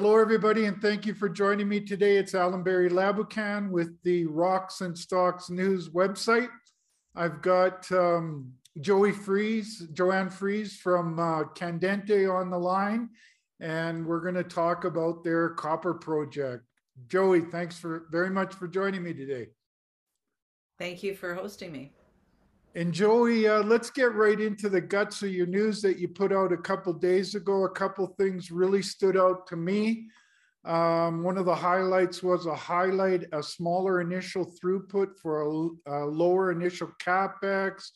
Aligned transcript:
Hello, 0.00 0.16
everybody, 0.16 0.66
and 0.66 0.80
thank 0.80 1.06
you 1.06 1.12
for 1.12 1.28
joining 1.28 1.68
me 1.68 1.80
today. 1.80 2.18
It's 2.18 2.32
Alan 2.32 2.62
Barry 2.62 2.88
Laboucan 2.88 3.68
with 3.68 4.00
the 4.04 4.26
Rocks 4.26 4.80
and 4.80 4.96
Stocks 4.96 5.50
News 5.50 5.88
website. 5.88 6.50
I've 7.16 7.42
got 7.42 7.90
um, 7.90 8.52
Joey 8.80 9.10
Freeze, 9.10 9.88
Joanne 9.92 10.30
Freeze 10.30 10.76
from 10.76 11.18
uh, 11.18 11.42
Candente 11.56 12.32
on 12.32 12.48
the 12.48 12.58
line, 12.60 13.10
and 13.58 14.06
we're 14.06 14.20
going 14.20 14.36
to 14.36 14.44
talk 14.44 14.84
about 14.84 15.24
their 15.24 15.48
copper 15.48 15.94
project. 15.94 16.62
Joey, 17.08 17.40
thanks 17.40 17.76
for 17.76 18.06
very 18.12 18.30
much 18.30 18.54
for 18.54 18.68
joining 18.68 19.02
me 19.02 19.12
today. 19.12 19.48
Thank 20.78 21.02
you 21.02 21.16
for 21.16 21.34
hosting 21.34 21.72
me. 21.72 21.90
And 22.74 22.92
Joey, 22.92 23.48
uh, 23.48 23.62
let's 23.62 23.90
get 23.90 24.14
right 24.14 24.38
into 24.38 24.68
the 24.68 24.80
guts 24.80 25.22
of 25.22 25.30
your 25.30 25.46
news 25.46 25.80
that 25.82 25.98
you 25.98 26.06
put 26.06 26.32
out 26.32 26.52
a 26.52 26.56
couple 26.56 26.92
days 26.92 27.34
ago. 27.34 27.64
A 27.64 27.70
couple 27.70 28.06
things 28.18 28.50
really 28.50 28.82
stood 28.82 29.16
out 29.16 29.46
to 29.46 29.56
me. 29.56 30.08
Um, 30.64 31.22
one 31.22 31.38
of 31.38 31.46
the 31.46 31.54
highlights 31.54 32.22
was 32.22 32.44
a 32.44 32.54
highlight 32.54 33.24
a 33.32 33.42
smaller 33.42 34.02
initial 34.02 34.44
throughput 34.44 35.16
for 35.16 35.42
a, 35.42 36.04
a 36.04 36.04
lower 36.04 36.52
initial 36.52 36.90
capex, 37.02 37.90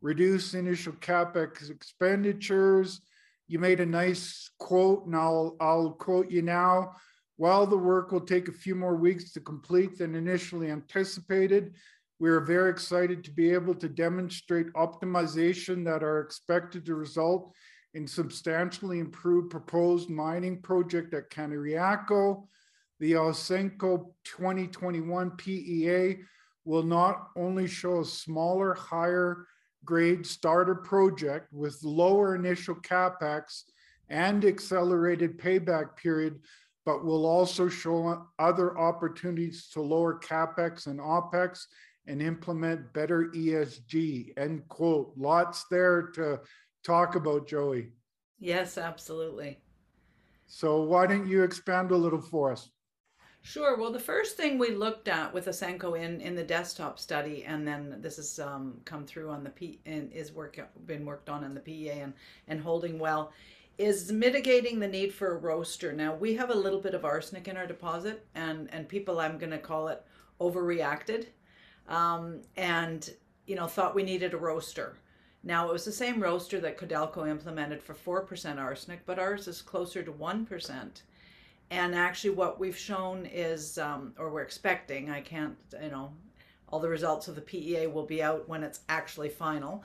reduce 0.00 0.54
initial 0.54 0.92
capex 0.94 1.70
expenditures. 1.70 3.00
You 3.48 3.58
made 3.58 3.80
a 3.80 3.86
nice 3.86 4.48
quote, 4.58 5.06
and 5.06 5.16
I'll 5.16 5.56
I'll 5.60 5.90
quote 5.90 6.30
you 6.30 6.42
now. 6.42 6.92
While 7.36 7.66
the 7.66 7.76
work 7.76 8.12
will 8.12 8.20
take 8.20 8.46
a 8.46 8.52
few 8.52 8.76
more 8.76 8.94
weeks 8.94 9.32
to 9.32 9.40
complete 9.40 9.98
than 9.98 10.14
initially 10.14 10.70
anticipated, 10.70 11.74
we 12.18 12.30
are 12.30 12.40
very 12.40 12.70
excited 12.70 13.24
to 13.24 13.30
be 13.30 13.50
able 13.52 13.74
to 13.74 13.88
demonstrate 13.88 14.72
optimization 14.74 15.84
that 15.84 16.02
are 16.02 16.20
expected 16.20 16.86
to 16.86 16.94
result 16.94 17.54
in 17.94 18.06
substantially 18.06 18.98
improved 18.98 19.50
proposed 19.50 20.10
mining 20.10 20.60
project 20.60 21.14
at 21.14 21.30
Cañariaco. 21.30 22.46
The 23.00 23.12
Ausenco 23.12 24.12
2021 24.24 25.32
PEA 25.32 26.18
will 26.64 26.82
not 26.82 27.28
only 27.36 27.66
show 27.66 28.00
a 28.00 28.04
smaller, 28.04 28.74
higher 28.74 29.46
grade 29.84 30.26
starter 30.26 30.74
project 30.74 31.52
with 31.52 31.82
lower 31.82 32.34
initial 32.34 32.76
capex 32.76 33.64
and 34.08 34.44
accelerated 34.44 35.38
payback 35.38 35.96
period, 35.96 36.40
but 36.86 37.04
will 37.04 37.26
also 37.26 37.68
show 37.68 38.26
other 38.38 38.78
opportunities 38.78 39.68
to 39.72 39.80
lower 39.80 40.18
capex 40.20 40.86
and 40.86 41.00
opex 41.00 41.66
and 42.06 42.20
implement 42.20 42.92
better 42.92 43.30
ESG. 43.34 44.32
End 44.36 44.66
quote. 44.68 45.12
Lots 45.16 45.64
there 45.70 46.02
to 46.14 46.40
talk 46.84 47.14
about, 47.14 47.46
Joey. 47.46 47.88
Yes, 48.38 48.78
absolutely. 48.78 49.58
So 50.46 50.82
why 50.82 51.06
don't 51.06 51.26
you 51.26 51.42
expand 51.42 51.90
a 51.90 51.96
little 51.96 52.20
for 52.20 52.52
us? 52.52 52.70
Sure. 53.40 53.76
Well, 53.76 53.92
the 53.92 54.00
first 54.00 54.38
thing 54.38 54.56
we 54.56 54.70
looked 54.70 55.06
at 55.06 55.32
with 55.32 55.46
Ausenco 55.46 55.98
in 56.00 56.20
in 56.22 56.34
the 56.34 56.42
desktop 56.42 56.98
study, 56.98 57.44
and 57.44 57.68
then 57.68 57.96
this 58.00 58.16
has 58.16 58.38
um, 58.38 58.80
come 58.86 59.04
through 59.04 59.30
on 59.30 59.44
the 59.44 59.50
P 59.50 59.80
and 59.84 60.10
is 60.12 60.32
work 60.32 60.58
been 60.86 61.04
worked 61.04 61.28
on 61.28 61.44
in 61.44 61.52
the 61.52 61.60
PEA 61.60 62.00
and 62.00 62.14
and 62.48 62.60
holding 62.60 62.98
well, 62.98 63.32
is 63.76 64.10
mitigating 64.10 64.80
the 64.80 64.88
need 64.88 65.12
for 65.12 65.32
a 65.32 65.38
roaster. 65.38 65.92
Now 65.92 66.14
we 66.14 66.34
have 66.36 66.48
a 66.48 66.54
little 66.54 66.80
bit 66.80 66.94
of 66.94 67.04
arsenic 67.04 67.46
in 67.46 67.58
our 67.58 67.66
deposit, 67.66 68.26
and 68.34 68.72
and 68.72 68.88
people 68.88 69.20
I'm 69.20 69.36
going 69.36 69.50
to 69.50 69.58
call 69.58 69.88
it 69.88 70.02
overreacted 70.40 71.26
um, 71.88 72.40
and 72.56 73.10
you 73.46 73.56
know 73.56 73.66
thought 73.66 73.94
we 73.94 74.02
needed 74.02 74.34
a 74.34 74.38
roaster. 74.38 74.96
Now 75.42 75.68
it 75.68 75.72
was 75.72 75.84
the 75.84 75.92
same 75.92 76.22
roaster 76.22 76.58
that 76.60 76.78
Codelco 76.78 77.28
implemented 77.28 77.82
for 77.82 77.94
four 77.94 78.22
percent 78.22 78.58
arsenic, 78.58 79.04
but 79.06 79.18
ours 79.18 79.48
is 79.48 79.62
closer 79.62 80.02
to 80.02 80.12
one 80.12 80.46
percent. 80.46 81.02
And 81.70 81.94
actually, 81.94 82.30
what 82.30 82.60
we've 82.60 82.76
shown 82.76 83.26
is, 83.26 83.78
um, 83.78 84.12
or 84.18 84.30
we're 84.30 84.42
expecting, 84.42 85.10
I 85.10 85.20
can't, 85.20 85.56
you 85.82 85.90
know, 85.90 86.12
all 86.68 86.78
the 86.78 86.88
results 86.88 87.26
of 87.26 87.34
the 87.34 87.40
PEA 87.40 87.86
will 87.86 88.04
be 88.04 88.22
out 88.22 88.48
when 88.48 88.62
it's 88.62 88.80
actually 88.88 89.28
final. 89.30 89.82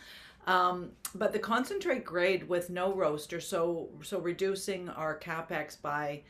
Um, 0.48 0.92
but 1.16 1.34
the 1.34 1.40
concentrate 1.40 2.04
grade 2.04 2.48
with 2.48 2.70
no 2.70 2.94
roaster, 2.94 3.40
so 3.40 3.90
so 4.02 4.20
reducing 4.20 4.90
our 4.90 5.18
capex 5.18 5.80
by 5.80 6.22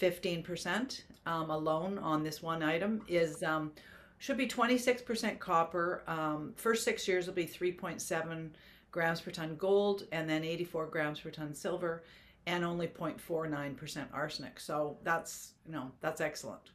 15% 0.00 1.02
um, 1.26 1.50
alone 1.50 1.98
on 1.98 2.22
this 2.22 2.42
one 2.42 2.62
item 2.62 3.02
is 3.08 3.42
um, 3.42 3.72
should 4.18 4.36
be 4.36 4.46
26% 4.46 5.38
copper. 5.38 6.02
Um, 6.06 6.52
first 6.56 6.84
six 6.84 7.06
years 7.06 7.26
will 7.26 7.34
be 7.34 7.46
3.7 7.46 8.50
grams 8.90 9.20
per 9.20 9.30
ton 9.30 9.56
gold 9.56 10.04
and 10.12 10.28
then 10.28 10.44
84 10.44 10.86
grams 10.86 11.20
per 11.20 11.30
ton 11.30 11.54
silver 11.54 12.02
and 12.46 12.64
only 12.64 12.88
0.49% 12.88 14.06
arsenic. 14.12 14.58
So 14.58 14.96
that's, 15.04 15.52
you 15.66 15.72
know, 15.72 15.92
that's 16.00 16.20
excellent. 16.20 16.70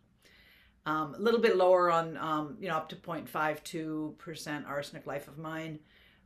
Um, 0.85 1.15
a 1.15 1.19
little 1.19 1.39
bit 1.39 1.55
lower 1.55 1.89
on, 1.91 2.17
um, 2.17 2.57
you 2.59 2.67
know, 2.67 2.75
up 2.75 2.89
to 2.89 2.95
0.52% 2.95 4.67
arsenic 4.67 5.07
life 5.07 5.27
of 5.27 5.37
mine, 5.37 5.79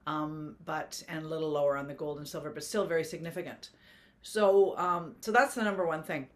um, 0.06 0.56
but, 0.66 1.02
and 1.08 1.26
a 1.26 1.28
little 1.28 1.50
lower 1.50 1.78
on 1.78 1.88
the 1.88 1.94
gold 1.94 2.18
and 2.18 2.28
silver, 2.28 2.50
but 2.50 2.64
still 2.64 2.86
very 2.86 3.04
significant. 3.04 3.70
So, 4.22 4.78
um, 4.78 5.16
so 5.22 5.32
that's 5.32 5.56
the 5.56 5.64
number 5.64 5.86
one 5.86 6.04
thing 6.04 6.28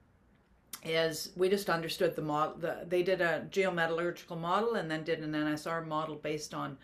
is 0.83 1.29
we 1.35 1.49
just 1.49 1.69
understood 1.69 2.15
the 2.15 2.21
model. 2.21 2.55
The, 2.57 2.85
they 2.87 3.03
did 3.03 3.21
a 3.21 3.45
geometallurgical 3.51 4.39
model 4.39 4.75
and 4.75 4.89
then 4.89 5.03
did 5.03 5.19
an 5.19 5.33
NSR 5.33 5.85
model 5.87 6.15
based 6.15 6.53
on 6.53 6.77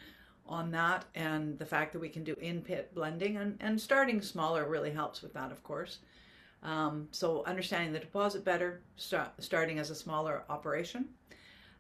on 0.50 0.72
that 0.72 1.04
and 1.14 1.60
the 1.60 1.66
fact 1.66 1.92
that 1.92 2.00
we 2.00 2.08
can 2.08 2.24
do 2.24 2.34
in-pit 2.40 2.96
blending 2.96 3.36
and, 3.36 3.58
and 3.60 3.80
starting 3.80 4.22
smaller 4.22 4.66
really 4.66 4.92
helps 4.92 5.22
with 5.22 5.34
that, 5.34 5.52
of 5.52 5.62
course. 5.62 6.00
Um, 6.64 7.08
so 7.12 7.44
understanding 7.46 7.92
the 7.92 8.00
deposit 8.00 8.44
better, 8.44 8.82
start, 8.96 9.32
starting 9.40 9.78
as 9.78 9.90
a 9.90 9.96
smaller 9.96 10.44
operation, 10.50 11.10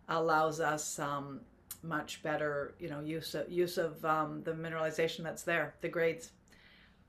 allows 0.10 0.60
us 0.60 1.00
um, 1.00 1.40
much 1.82 2.22
better, 2.24 2.76
you 2.80 2.90
know, 2.90 3.00
use 3.00 3.34
of, 3.36 3.50
use 3.50 3.78
of 3.78 4.04
um, 4.04 4.44
the 4.44 4.52
mineralization 4.52 5.24
that's 5.24 5.44
there, 5.44 5.76
the 5.82 5.90
grades. 5.90 6.32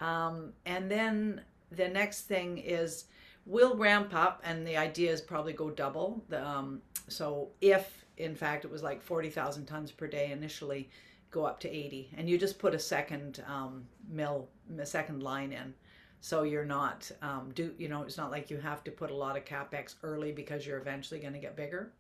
Um, 0.01 0.53
and 0.65 0.91
then 0.91 1.43
the 1.73 1.89
next 1.89 2.23
thing 2.23 2.59
is 2.59 3.05
will 3.49 3.75
ramp 3.75 4.15
up 4.15 4.43
and 4.45 4.65
the 4.67 4.77
idea 4.77 5.11
is 5.11 5.23
probably 5.23 5.55
go 5.55 5.71
double. 5.71 6.23
The, 6.29 6.47
um, 6.47 6.83
so 7.09 7.49
if 7.63 8.05
in 8.19 8.37
fact 8.37 8.65
it 8.65 8.71
was 8.71 8.83
like 8.83 9.03
40,000 9.03 9.65
tons 9.65 9.91
per 9.91 10.07
day 10.07 10.31
initially, 10.31 10.91
go 11.31 11.45
up 11.45 11.59
to 11.61 11.69
80 11.69 12.11
and 12.17 12.29
you 12.29 12.37
just 12.37 12.59
put 12.59 12.75
a 12.75 12.79
second 12.79 13.43
um, 13.49 13.87
mill, 14.09 14.49
a 14.79 14.87
second 14.87 15.23
line 15.23 15.53
in. 15.53 15.73
So 16.21 16.43
you're 16.43 16.65
not 16.65 17.11
um, 17.23 17.51
do 17.55 17.73
you 17.79 17.89
know 17.89 18.03
it's 18.03 18.19
not 18.19 18.31
like 18.31 18.51
you 18.51 18.59
have 18.59 18.85
to 18.85 18.91
put 18.91 19.11
a 19.11 19.15
lot 19.15 19.37
of 19.37 19.45
capex 19.45 19.95
early 20.03 20.33
because 20.33 20.67
you're 20.67 20.79
eventually 20.79 21.21
going 21.21 21.33
to 21.33 21.39
get 21.39 21.57
bigger. 21.57 21.93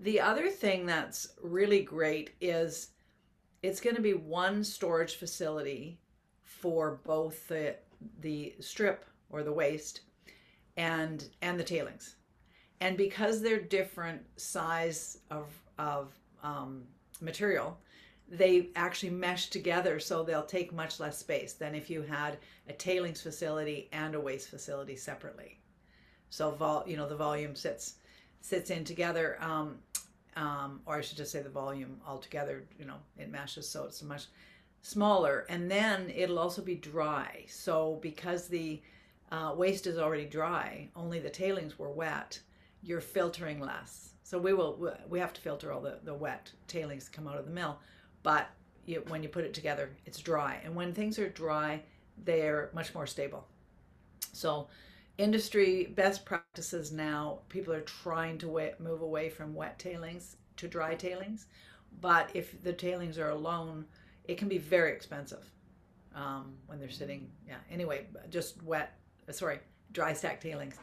The 0.00 0.20
other 0.20 0.50
thing 0.50 0.84
that's 0.84 1.28
really 1.42 1.82
great 1.82 2.34
is 2.40 2.88
it's 3.62 3.80
going 3.80 3.96
to 3.96 4.02
be 4.02 4.14
one 4.14 4.62
storage 4.62 5.14
facility 5.14 6.00
for 6.42 7.00
both 7.04 7.48
the 7.48 7.76
the 8.20 8.54
strip 8.60 9.06
or 9.30 9.42
the 9.42 9.52
waste 9.52 10.00
and 10.76 11.28
and 11.42 11.58
the 11.58 11.64
tailings. 11.64 12.16
And 12.80 12.96
because 12.96 13.40
they're 13.40 13.60
different 13.60 14.22
size 14.36 15.18
of 15.30 15.46
of 15.78 16.14
um, 16.42 16.82
material 17.20 17.78
they 18.28 18.70
actually 18.74 19.10
mesh 19.10 19.50
together 19.50 20.00
so 20.00 20.22
they'll 20.22 20.42
take 20.42 20.72
much 20.72 20.98
less 20.98 21.16
space 21.18 21.52
than 21.52 21.76
if 21.76 21.88
you 21.88 22.02
had 22.02 22.38
a 22.68 22.72
tailings 22.72 23.20
facility 23.20 23.88
and 23.92 24.16
a 24.16 24.20
waste 24.20 24.48
facility 24.48 24.96
separately. 24.96 25.60
So 26.30 26.50
vol 26.50 26.84
you 26.86 26.96
know 26.96 27.08
the 27.08 27.16
volume 27.16 27.54
sits 27.54 27.94
sits 28.40 28.70
in 28.70 28.84
together 28.84 29.38
um, 29.40 29.78
um, 30.36 30.80
or 30.86 30.96
I 30.96 31.00
should 31.00 31.16
just 31.16 31.32
say 31.32 31.40
the 31.40 31.48
volume 31.48 32.00
altogether 32.06 32.64
you 32.78 32.84
know 32.84 32.98
it 33.16 33.30
meshes 33.30 33.68
so 33.68 33.84
it's 33.84 34.02
much 34.02 34.26
smaller. 34.82 35.46
And 35.48 35.70
then 35.70 36.12
it'll 36.14 36.38
also 36.38 36.62
be 36.62 36.76
dry. 36.76 37.44
So 37.48 37.98
because 38.02 38.46
the 38.46 38.80
uh, 39.32 39.54
waste 39.56 39.86
is 39.86 39.98
already 39.98 40.26
dry, 40.26 40.88
only 40.94 41.18
the 41.18 41.30
tailings 41.30 41.78
were 41.78 41.90
wet, 41.90 42.38
you're 42.82 43.00
filtering 43.00 43.60
less. 43.60 44.10
So 44.22 44.38
we 44.38 44.52
will 44.52 44.96
we 45.08 45.18
have 45.18 45.32
to 45.34 45.40
filter 45.40 45.72
all 45.72 45.80
the, 45.80 45.98
the 46.02 46.14
wet 46.14 46.50
tailings 46.66 47.08
come 47.08 47.28
out 47.28 47.38
of 47.38 47.44
the 47.44 47.50
mill, 47.50 47.78
but 48.22 48.50
you, 48.86 49.02
when 49.08 49.22
you 49.22 49.28
put 49.28 49.44
it 49.44 49.54
together, 49.54 49.90
it's 50.04 50.20
dry. 50.20 50.60
And 50.64 50.74
when 50.74 50.92
things 50.92 51.18
are 51.18 51.28
dry, 51.28 51.82
they're 52.24 52.70
much 52.72 52.94
more 52.94 53.06
stable. 53.06 53.46
So 54.32 54.68
industry 55.18 55.92
best 55.94 56.24
practices 56.24 56.92
now, 56.92 57.40
people 57.48 57.72
are 57.72 57.80
trying 57.80 58.38
to 58.38 58.72
move 58.78 59.02
away 59.02 59.28
from 59.30 59.54
wet 59.54 59.78
tailings 59.78 60.36
to 60.56 60.68
dry 60.68 60.94
tailings. 60.94 61.46
But 62.00 62.30
if 62.34 62.62
the 62.62 62.72
tailings 62.72 63.18
are 63.18 63.30
alone, 63.30 63.86
it 64.24 64.38
can 64.38 64.48
be 64.48 64.58
very 64.58 64.92
expensive 64.92 65.44
um, 66.14 66.54
when 66.66 66.78
they're 66.78 66.90
sitting. 66.90 67.30
Yeah. 67.46 67.56
Anyway, 67.70 68.06
just 68.30 68.62
wet 68.62 68.98
sorry, 69.30 69.60
dry 69.92 70.12
stack 70.12 70.40
tailings 70.40 70.76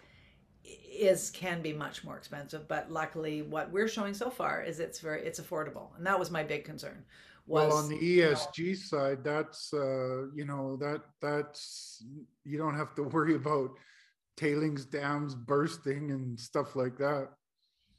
is 0.65 1.29
can 1.31 1.61
be 1.61 1.73
much 1.73 2.05
more 2.05 2.15
expensive 2.15 2.65
but 2.69 2.89
luckily 2.89 3.41
what 3.41 3.69
we're 3.69 3.87
showing 3.87 4.13
so 4.13 4.29
far 4.29 4.63
is 4.63 4.79
it's 4.79 5.01
very 5.01 5.21
it's 5.25 5.41
affordable 5.41 5.89
and 5.97 6.07
that 6.07 6.17
was 6.17 6.31
my 6.31 6.41
big 6.41 6.63
concern 6.63 7.03
was, 7.47 7.67
well 7.67 7.77
on 7.77 7.89
the 7.89 7.97
esg 7.97 8.57
you 8.57 8.67
know, 8.67 8.73
side 8.73 9.21
that's 9.25 9.73
uh 9.73 10.27
you 10.33 10.45
know 10.45 10.77
that 10.77 11.01
that's 11.21 12.01
you 12.45 12.57
don't 12.57 12.75
have 12.75 12.95
to 12.95 13.03
worry 13.15 13.35
about 13.35 13.71
tailings 14.35 14.85
dams 14.85 15.35
bursting 15.35 16.11
and 16.11 16.39
stuff 16.39 16.75
like 16.75 16.97
that. 16.97 17.29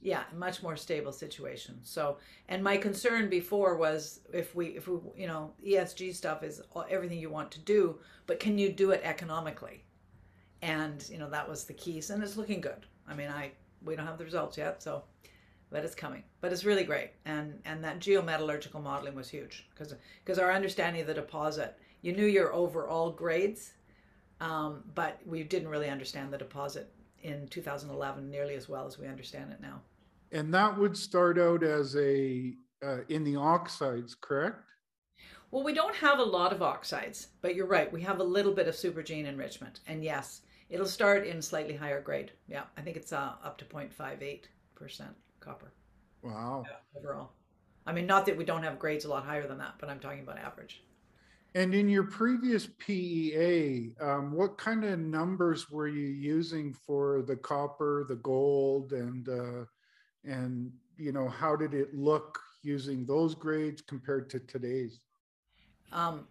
Yeah, 0.00 0.24
much 0.36 0.62
more 0.62 0.76
stable 0.76 1.12
situation. 1.12 1.78
So, 1.82 2.18
and 2.48 2.62
my 2.62 2.76
concern 2.76 3.30
before 3.30 3.76
was 3.76 4.20
if 4.32 4.54
we, 4.54 4.66
if 4.68 4.86
we, 4.86 4.98
you 5.16 5.26
know, 5.26 5.54
ESG 5.66 6.14
stuff 6.14 6.42
is 6.42 6.60
everything 6.90 7.18
you 7.18 7.30
want 7.30 7.50
to 7.52 7.60
do, 7.60 7.98
but 8.26 8.38
can 8.38 8.58
you 8.58 8.70
do 8.70 8.90
it 8.90 9.00
economically? 9.02 9.84
And 10.64 11.06
you 11.10 11.18
know 11.18 11.28
that 11.28 11.46
was 11.46 11.64
the 11.64 11.74
keys, 11.74 12.08
and 12.08 12.22
it's 12.22 12.38
looking 12.38 12.62
good. 12.62 12.86
I 13.06 13.14
mean, 13.14 13.28
I 13.28 13.52
we 13.84 13.96
don't 13.96 14.06
have 14.06 14.16
the 14.16 14.24
results 14.24 14.56
yet, 14.56 14.82
so 14.82 15.04
but 15.70 15.84
it's 15.84 15.94
coming. 15.94 16.22
But 16.40 16.52
it's 16.52 16.64
really 16.64 16.84
great, 16.84 17.10
and 17.26 17.60
and 17.66 17.84
that 17.84 18.00
geometallurgical 18.00 18.82
modeling 18.82 19.14
was 19.14 19.28
huge 19.28 19.66
because 19.70 19.94
because 20.24 20.38
our 20.38 20.50
understanding 20.50 21.02
of 21.02 21.06
the 21.06 21.14
deposit, 21.14 21.76
you 22.00 22.12
knew 22.12 22.24
your 22.24 22.54
overall 22.54 23.10
grades, 23.10 23.74
um, 24.40 24.82
but 24.94 25.20
we 25.26 25.42
didn't 25.42 25.68
really 25.68 25.90
understand 25.90 26.32
the 26.32 26.38
deposit 26.38 26.90
in 27.22 27.46
2011 27.48 28.30
nearly 28.30 28.54
as 28.54 28.68
well 28.68 28.86
as 28.86 28.98
we 28.98 29.06
understand 29.06 29.50
it 29.50 29.60
now. 29.60 29.82
And 30.32 30.52
that 30.54 30.78
would 30.78 30.96
start 30.96 31.38
out 31.38 31.62
as 31.62 31.94
a 31.96 32.54
uh, 32.82 32.98
in 33.10 33.22
the 33.24 33.36
oxides, 33.36 34.14
correct? 34.14 34.62
Well, 35.50 35.62
we 35.62 35.74
don't 35.74 35.94
have 35.96 36.18
a 36.18 36.24
lot 36.24 36.52
of 36.52 36.62
oxides, 36.62 37.28
but 37.42 37.54
you're 37.54 37.66
right. 37.66 37.92
We 37.92 38.02
have 38.02 38.20
a 38.20 38.24
little 38.24 38.52
bit 38.52 38.66
of 38.66 38.74
supergene 38.74 39.26
enrichment, 39.26 39.80
and 39.86 40.02
yes, 40.02 40.42
it'll 40.70 40.86
start 40.86 41.26
in 41.26 41.40
slightly 41.42 41.74
higher 41.74 42.00
grade. 42.00 42.32
Yeah, 42.48 42.64
I 42.76 42.80
think 42.80 42.96
it's 42.96 43.12
uh, 43.12 43.32
up 43.42 43.58
to 43.58 43.64
0.58 43.64 44.44
percent 44.74 45.14
copper. 45.40 45.72
Wow. 46.22 46.64
Yeah, 46.66 47.00
overall, 47.00 47.32
I 47.86 47.92
mean, 47.92 48.06
not 48.06 48.26
that 48.26 48.36
we 48.36 48.44
don't 48.44 48.62
have 48.62 48.78
grades 48.78 49.04
a 49.04 49.08
lot 49.08 49.24
higher 49.24 49.46
than 49.46 49.58
that, 49.58 49.74
but 49.78 49.88
I'm 49.88 50.00
talking 50.00 50.20
about 50.20 50.38
average. 50.38 50.82
And 51.54 51.72
in 51.72 51.88
your 51.88 52.04
previous 52.04 52.68
PEA, 52.78 53.94
um, 54.00 54.32
what 54.32 54.58
kind 54.58 54.84
of 54.84 54.98
numbers 54.98 55.70
were 55.70 55.86
you 55.86 56.08
using 56.08 56.72
for 56.72 57.22
the 57.22 57.36
copper, 57.36 58.04
the 58.08 58.16
gold, 58.16 58.92
and 58.92 59.28
uh, 59.28 59.64
and 60.24 60.72
you 60.96 61.12
know 61.12 61.28
how 61.28 61.54
did 61.54 61.74
it 61.74 61.94
look 61.94 62.40
using 62.62 63.06
those 63.06 63.36
grades 63.36 63.82
compared 63.82 64.28
to 64.30 64.40
today's? 64.40 65.00
Um, 65.92 66.26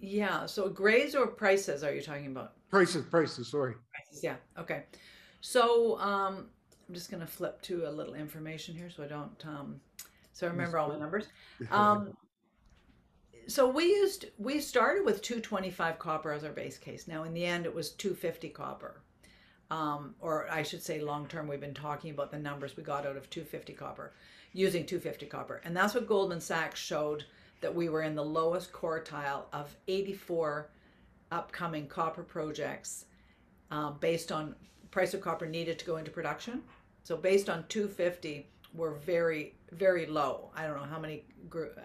yeah. 0.00 0.46
So 0.46 0.68
grades 0.68 1.14
or 1.14 1.26
prices 1.26 1.84
are 1.84 1.94
you 1.94 2.02
talking 2.02 2.26
about? 2.26 2.54
Prices, 2.70 3.04
prices. 3.04 3.48
Sorry. 3.48 3.74
Prices. 3.92 4.22
Yeah. 4.22 4.36
Okay. 4.58 4.84
So 5.40 5.98
um, 5.98 6.46
I'm 6.88 6.94
just 6.94 7.10
going 7.10 7.20
to 7.20 7.26
flip 7.26 7.60
to 7.62 7.88
a 7.88 7.90
little 7.90 8.14
information 8.14 8.74
here, 8.74 8.90
so 8.90 9.02
I 9.02 9.06
don't. 9.06 9.46
Um, 9.46 9.80
so 10.32 10.46
I 10.46 10.50
remember 10.50 10.78
all 10.78 10.90
the 10.90 10.98
numbers. 10.98 11.26
Um, 11.70 12.16
so 13.48 13.66
we 13.68 13.86
used 13.86 14.26
we 14.38 14.60
started 14.60 15.04
with 15.04 15.22
225 15.22 15.98
copper 15.98 16.32
as 16.32 16.44
our 16.44 16.52
base 16.52 16.78
case. 16.78 17.08
Now 17.08 17.24
in 17.24 17.34
the 17.34 17.44
end, 17.44 17.66
it 17.66 17.74
was 17.74 17.90
250 17.90 18.50
copper. 18.50 19.02
Um, 19.70 20.14
or 20.20 20.50
I 20.50 20.62
should 20.62 20.82
say 20.82 21.00
long 21.00 21.26
term, 21.26 21.46
we've 21.46 21.60
been 21.60 21.74
talking 21.74 22.10
about 22.10 22.30
the 22.30 22.38
numbers 22.38 22.76
we 22.76 22.82
got 22.82 23.04
out 23.04 23.16
of 23.16 23.28
250 23.28 23.74
copper, 23.74 24.14
using 24.52 24.86
250 24.86 25.26
copper. 25.26 25.60
And 25.64 25.76
that's 25.76 25.94
what 25.94 26.06
Goldman 26.06 26.40
Sachs 26.40 26.80
showed 26.80 27.24
that 27.60 27.74
we 27.74 27.88
were 27.88 28.02
in 28.02 28.14
the 28.14 28.24
lowest 28.24 28.72
quartile 28.72 29.44
of 29.52 29.74
84 29.88 30.70
upcoming 31.30 31.86
copper 31.86 32.22
projects 32.22 33.06
uh, 33.70 33.90
based 33.90 34.32
on 34.32 34.54
price 34.90 35.14
of 35.14 35.20
copper 35.20 35.46
needed 35.46 35.78
to 35.78 35.84
go 35.84 35.96
into 35.96 36.10
production. 36.10 36.62
So 37.02 37.16
based 37.16 37.48
on 37.48 37.64
250, 37.68 38.46
we're 38.74 38.94
very, 38.94 39.54
very 39.72 40.06
low. 40.06 40.50
I 40.54 40.66
don't 40.66 40.76
know 40.76 40.84
how 40.84 40.98
many 40.98 41.24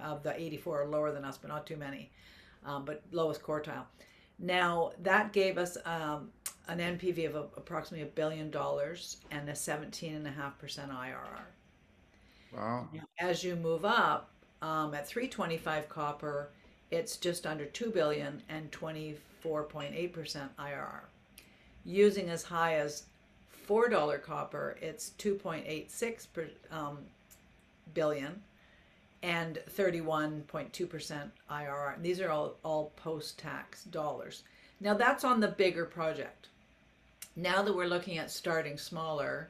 of 0.01 0.23
the 0.23 0.39
84 0.39 0.83
are 0.83 0.87
lower 0.87 1.11
than 1.11 1.25
us, 1.25 1.37
but 1.37 1.49
not 1.49 1.65
too 1.65 1.77
many, 1.77 2.11
um, 2.65 2.85
but 2.85 3.03
lowest 3.11 3.41
quartile. 3.41 3.85
Now 4.39 4.91
that 5.01 5.33
gave 5.33 5.57
us 5.57 5.77
um, 5.85 6.29
an 6.67 6.79
NPV 6.79 7.27
of 7.27 7.35
a, 7.35 7.45
approximately 7.57 8.03
a 8.03 8.11
billion 8.11 8.49
dollars 8.49 9.17
and 9.31 9.47
a 9.49 9.53
17.5% 9.53 10.23
IRR. 10.33 11.15
Wow. 12.55 12.87
As 13.19 13.43
you 13.43 13.55
move 13.55 13.83
up, 13.83 14.32
um, 14.63 14.93
at 14.93 15.05
325 15.05 15.89
copper, 15.89 16.49
it's 16.89 17.17
just 17.17 17.45
under 17.45 17.65
2 17.65 17.91
billion 17.91 18.41
and 18.47 18.71
24.8% 18.71 19.93
IRR. 20.57 21.01
Using 21.83 22.29
as 22.29 22.43
high 22.43 22.75
as 22.75 23.03
$4 23.67 24.21
copper, 24.23 24.77
it's 24.81 25.11
2.86 25.19 26.27
per, 26.33 26.47
um, 26.71 26.99
billion 27.93 28.41
and 29.21 29.59
31.2% 29.69 31.31
IRR. 31.51 32.01
These 32.01 32.21
are 32.21 32.29
all, 32.29 32.55
all 32.63 32.93
post-tax 32.95 33.83
dollars. 33.85 34.43
Now 34.79 34.93
that's 34.93 35.25
on 35.25 35.41
the 35.41 35.49
bigger 35.49 35.85
project. 35.85 36.47
Now 37.35 37.63
that 37.63 37.75
we're 37.75 37.87
looking 37.87 38.17
at 38.17 38.31
starting 38.31 38.77
smaller, 38.77 39.49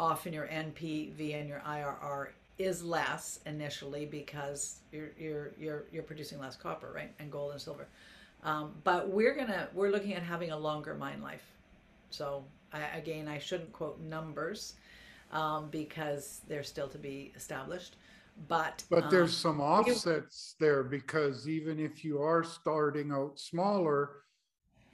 often 0.00 0.32
your 0.32 0.48
NPV 0.48 1.38
and 1.38 1.48
your 1.48 1.60
IRR 1.60 2.28
is 2.64 2.82
less 2.82 3.40
initially 3.46 4.06
because 4.06 4.80
you're 4.90 5.10
you're 5.18 5.52
you're 5.58 5.84
you're 5.92 6.02
producing 6.02 6.38
less 6.38 6.56
copper, 6.56 6.92
right, 6.94 7.12
and 7.18 7.30
gold 7.30 7.52
and 7.52 7.60
silver. 7.60 7.88
Um, 8.42 8.72
but 8.84 9.08
we're 9.08 9.34
gonna 9.34 9.68
we're 9.72 9.90
looking 9.90 10.14
at 10.14 10.22
having 10.22 10.50
a 10.50 10.56
longer 10.56 10.94
mine 10.94 11.22
life. 11.22 11.44
So 12.10 12.44
I, 12.72 12.82
again, 12.96 13.28
I 13.28 13.38
shouldn't 13.38 13.72
quote 13.72 14.00
numbers 14.00 14.74
um, 15.32 15.68
because 15.70 16.40
they're 16.48 16.64
still 16.64 16.88
to 16.88 16.98
be 16.98 17.32
established. 17.36 17.96
But 18.48 18.84
but 18.90 19.10
there's 19.10 19.44
um, 19.44 19.52
some 19.52 19.60
offsets 19.60 20.56
there 20.58 20.82
because 20.82 21.48
even 21.48 21.78
if 21.78 22.04
you 22.04 22.20
are 22.22 22.42
starting 22.42 23.12
out 23.12 23.38
smaller, 23.38 24.22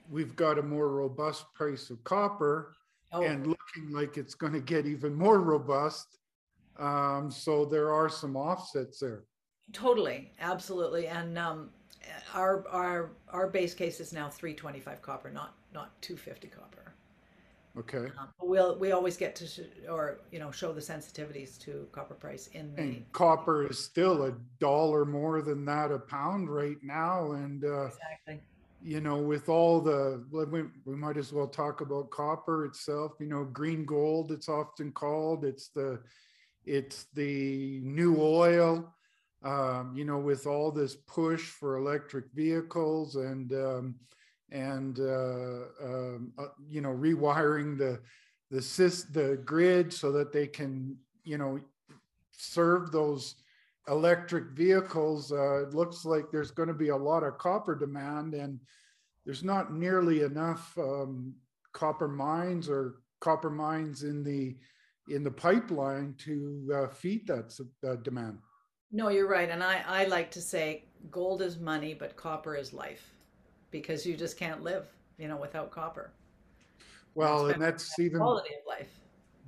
we've 0.09 0.35
got 0.35 0.59
a 0.59 0.63
more 0.63 0.89
robust 0.89 1.45
price 1.53 1.89
of 1.89 2.03
copper 2.03 2.75
oh. 3.11 3.23
and 3.23 3.47
looking 3.47 3.91
like 3.91 4.17
it's 4.17 4.35
going 4.35 4.53
to 4.53 4.59
get 4.59 4.85
even 4.85 5.13
more 5.13 5.39
robust 5.39 6.18
um, 6.79 7.29
so 7.29 7.65
there 7.65 7.93
are 7.93 8.09
some 8.09 8.35
offsets 8.35 8.99
there. 8.99 9.23
Totally, 9.73 10.31
absolutely, 10.39 11.07
and 11.07 11.37
um, 11.37 11.69
our 12.33 12.67
our 12.69 13.11
our 13.29 13.47
base 13.47 13.73
case 13.73 13.99
is 13.99 14.13
now 14.13 14.29
325 14.29 15.01
copper, 15.01 15.29
not 15.29 15.55
not 15.73 16.01
250 16.01 16.47
copper. 16.47 16.93
Okay. 17.77 18.11
Um, 18.19 18.29
we'll 18.41 18.77
we 18.79 18.91
always 18.91 19.15
get 19.15 19.35
to 19.37 19.47
sh- 19.47 19.59
or 19.87 20.19
you 20.31 20.39
know 20.39 20.51
show 20.51 20.73
the 20.73 20.81
sensitivities 20.81 21.59
to 21.59 21.87
copper 21.91 22.15
price 22.15 22.47
in 22.53 22.73
the. 22.75 22.81
And 22.81 23.11
copper 23.11 23.67
is 23.67 23.83
still 23.83 24.23
a 24.23 24.33
dollar 24.59 25.05
more 25.05 25.41
than 25.41 25.65
that 25.65 25.91
a 25.91 25.99
pound 25.99 26.49
right 26.49 26.77
now, 26.81 27.33
and 27.33 27.63
uh, 27.63 27.85
exactly. 27.85 28.41
You 28.81 29.01
know, 29.01 29.17
with 29.17 29.49
all 29.49 29.81
the 29.81 30.23
we, 30.31 30.63
we 30.85 30.95
might 30.95 31.17
as 31.17 31.33
well 31.33 31.47
talk 31.47 31.81
about 31.81 32.09
copper 32.09 32.65
itself. 32.65 33.13
You 33.19 33.27
know, 33.27 33.43
green 33.43 33.85
gold. 33.85 34.31
It's 34.31 34.49
often 34.49 34.91
called. 34.91 35.45
It's 35.45 35.67
the 35.69 35.99
it's 36.69 37.07
the 37.15 37.81
new 37.83 38.15
oil, 38.21 38.93
um, 39.43 39.93
you 39.95 40.05
know, 40.05 40.19
with 40.19 40.45
all 40.45 40.71
this 40.71 40.95
push 40.95 41.41
for 41.41 41.77
electric 41.77 42.25
vehicles 42.35 43.15
and 43.15 43.51
um, 43.53 43.95
and 44.51 44.99
uh, 44.99 45.61
um, 45.83 46.31
uh, 46.37 46.47
you 46.67 46.81
know 46.81 46.89
rewiring 46.89 47.75
the 47.77 47.99
the 48.51 48.61
the 49.11 49.41
grid 49.45 49.91
so 49.91 50.11
that 50.11 50.31
they 50.31 50.45
can 50.45 50.95
you 51.23 51.37
know 51.39 51.59
serve 52.31 52.91
those 52.91 53.35
electric 53.87 54.51
vehicles. 54.51 55.31
Uh, 55.31 55.63
it 55.63 55.73
looks 55.73 56.05
like 56.05 56.25
there's 56.31 56.51
going 56.51 56.69
to 56.69 56.75
be 56.75 56.89
a 56.89 56.95
lot 56.95 57.23
of 57.23 57.39
copper 57.39 57.75
demand, 57.75 58.35
and 58.35 58.59
there's 59.25 59.43
not 59.43 59.73
nearly 59.73 60.21
enough 60.21 60.77
um, 60.77 61.33
copper 61.73 62.07
mines 62.07 62.69
or 62.69 63.01
copper 63.21 63.49
mines 63.49 64.03
in 64.03 64.23
the 64.23 64.55
in 65.09 65.23
the 65.23 65.31
pipeline 65.31 66.15
to 66.19 66.69
uh, 66.75 66.87
feed 66.87 67.27
that 67.27 67.57
uh, 67.87 67.95
demand. 67.97 68.39
No, 68.91 69.09
you're 69.09 69.27
right. 69.27 69.49
And 69.49 69.63
I, 69.63 69.83
I 69.87 70.05
like 70.05 70.31
to 70.31 70.41
say 70.41 70.85
gold 71.11 71.41
is 71.41 71.59
money, 71.59 71.93
but 71.93 72.15
copper 72.15 72.55
is 72.55 72.73
life 72.73 73.13
because 73.71 74.05
you 74.05 74.15
just 74.17 74.37
can't 74.37 74.63
live, 74.63 74.87
you 75.17 75.27
know, 75.27 75.37
without 75.37 75.71
copper. 75.71 76.11
Well, 77.15 77.47
and 77.47 77.61
that's 77.61 77.99
even 77.99 78.19
quality 78.19 78.55
of 78.55 78.67
life. 78.67 78.89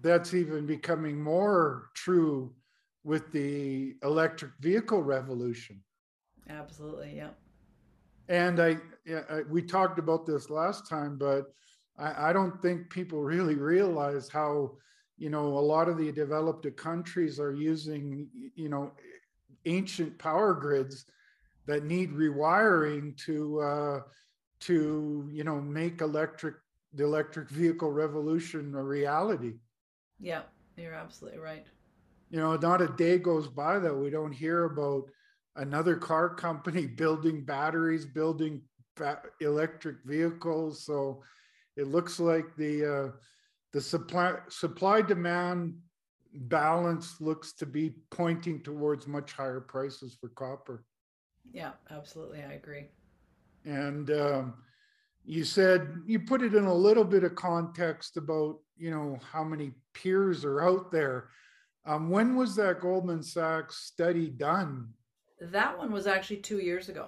That's 0.02 0.34
even 0.34 0.66
becoming 0.66 1.22
more 1.22 1.90
true 1.94 2.54
with 3.04 3.32
the 3.32 3.96
electric 4.04 4.52
vehicle 4.60 5.02
revolution. 5.02 5.82
Absolutely. 6.50 7.14
Yeah. 7.16 7.30
And 8.30 8.60
I, 8.60 8.78
I, 9.30 9.42
we 9.50 9.62
talked 9.62 10.00
about 10.00 10.26
this 10.26 10.50
last 10.50 10.88
time, 10.88 11.18
but 11.18 11.54
I, 11.98 12.30
I 12.30 12.34
don't 12.34 12.62
think 12.62 12.90
people 12.90 13.22
really 13.22 13.56
realize 13.56 14.30
how 14.30 14.78
you 15.22 15.30
know, 15.30 15.56
a 15.56 15.68
lot 15.74 15.88
of 15.88 16.00
the 16.00 16.12
developed 16.12 16.66
countries 16.76 17.40
are 17.40 17.54
using, 17.54 18.28
you 18.56 18.70
know, 18.70 18.92
ancient 19.66 20.18
power 20.18 20.56
grids 20.56 21.06
that 21.68 21.86
need 21.86 22.10
rewiring 22.10 23.16
to, 23.26 23.62
uh, 23.62 24.00
to, 24.62 25.30
you 25.32 25.44
know, 25.44 25.62
make 25.62 26.02
electric, 26.02 26.56
the 26.96 27.04
electric 27.04 27.52
vehicle 27.52 27.92
revolution 27.92 28.74
a 28.74 28.82
reality. 28.82 29.54
Yeah, 30.20 30.42
you're 30.76 30.96
absolutely 30.96 31.40
right. 31.40 31.68
You 32.32 32.40
know, 32.40 32.56
not 32.56 32.82
a 32.82 32.88
day 32.88 33.20
goes 33.20 33.48
by 33.48 33.78
that 33.78 33.96
we 33.96 34.10
don't 34.10 34.32
hear 34.32 34.64
about 34.66 35.04
another 35.56 35.98
car 35.98 36.34
company 36.34 36.88
building 37.04 37.46
batteries, 37.46 38.08
building 38.08 38.64
electric 39.40 39.98
vehicles. 40.04 40.84
So, 40.84 41.22
it 41.78 41.88
looks 41.88 42.20
like 42.20 42.56
the 42.58 42.86
uh, 42.86 43.12
the 43.74 43.82
supply 43.82 44.36
supply 44.50 45.02
demand 45.02 45.76
balance 46.34 47.20
looks 47.20 47.54
to 47.54 47.66
be 47.66 47.94
pointing 48.10 48.62
towards 48.62 49.08
much 49.08 49.34
higher 49.34 49.60
prices 49.62 50.18
for 50.20 50.30
copper. 50.30 50.86
Yeah, 51.54 51.72
absolutely. 51.90 52.42
I 52.42 52.54
agree. 52.54 52.86
And 53.66 54.10
um, 54.12 54.54
you 55.26 55.44
said 55.44 56.02
you 56.06 56.20
put 56.20 56.42
it 56.42 56.54
in 56.54 56.66
a 56.66 56.74
little 56.74 57.04
bit 57.04 57.24
of 57.24 57.36
context 57.36 58.18
about 58.18 58.60
you 58.78 58.92
know 58.92 59.20
how 59.32 59.44
many 59.44 59.72
peers 59.94 60.44
are 60.46 60.62
out 60.62 60.92
there. 60.92 61.30
Um, 61.86 62.10
when 62.10 62.36
was 62.36 62.56
that 62.56 62.82
Goldman 62.82 63.24
Sachs 63.24 63.78
study 63.78 64.30
done? 64.30 64.90
That 65.40 65.78
one 65.78 65.92
was 65.92 66.06
actually 66.06 66.38
two 66.38 66.60
years 66.60 66.90
ago, 66.90 67.08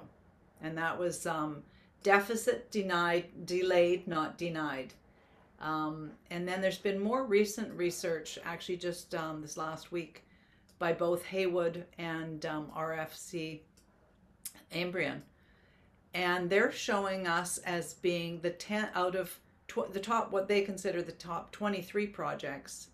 and 0.61 0.77
that 0.77 0.97
was 0.97 1.27
um, 1.27 1.61
deficit 2.01 2.71
denied, 2.71 3.45
delayed, 3.45 4.07
not 4.07 4.37
denied. 4.37 4.93
Um, 5.63 6.11
and 6.29 6.45
then 6.45 6.59
there's 6.59 6.77
been 6.77 6.99
more 6.99 7.23
recent 7.23 7.71
research, 7.73 8.37
actually 8.43 8.75
just 8.75 9.15
um, 9.15 9.41
this 9.41 9.55
last 9.55 9.93
week, 9.93 10.25
by 10.77 10.91
both 10.91 11.23
Haywood 11.25 11.85
and 11.97 12.45
um, 12.45 12.69
RFC 12.75 13.61
Ambrian, 14.73 15.21
and 16.13 16.49
they're 16.49 16.71
showing 16.71 17.27
us 17.27 17.59
as 17.59 17.93
being 17.93 18.41
the 18.41 18.49
10 18.49 18.89
out 18.93 19.15
of 19.15 19.39
tw- 19.69 19.91
the 19.93 20.01
top 20.01 20.33
what 20.33 20.49
they 20.49 20.61
consider 20.61 21.01
the 21.01 21.13
top 21.13 21.53
23 21.53 22.07
projects. 22.07 22.89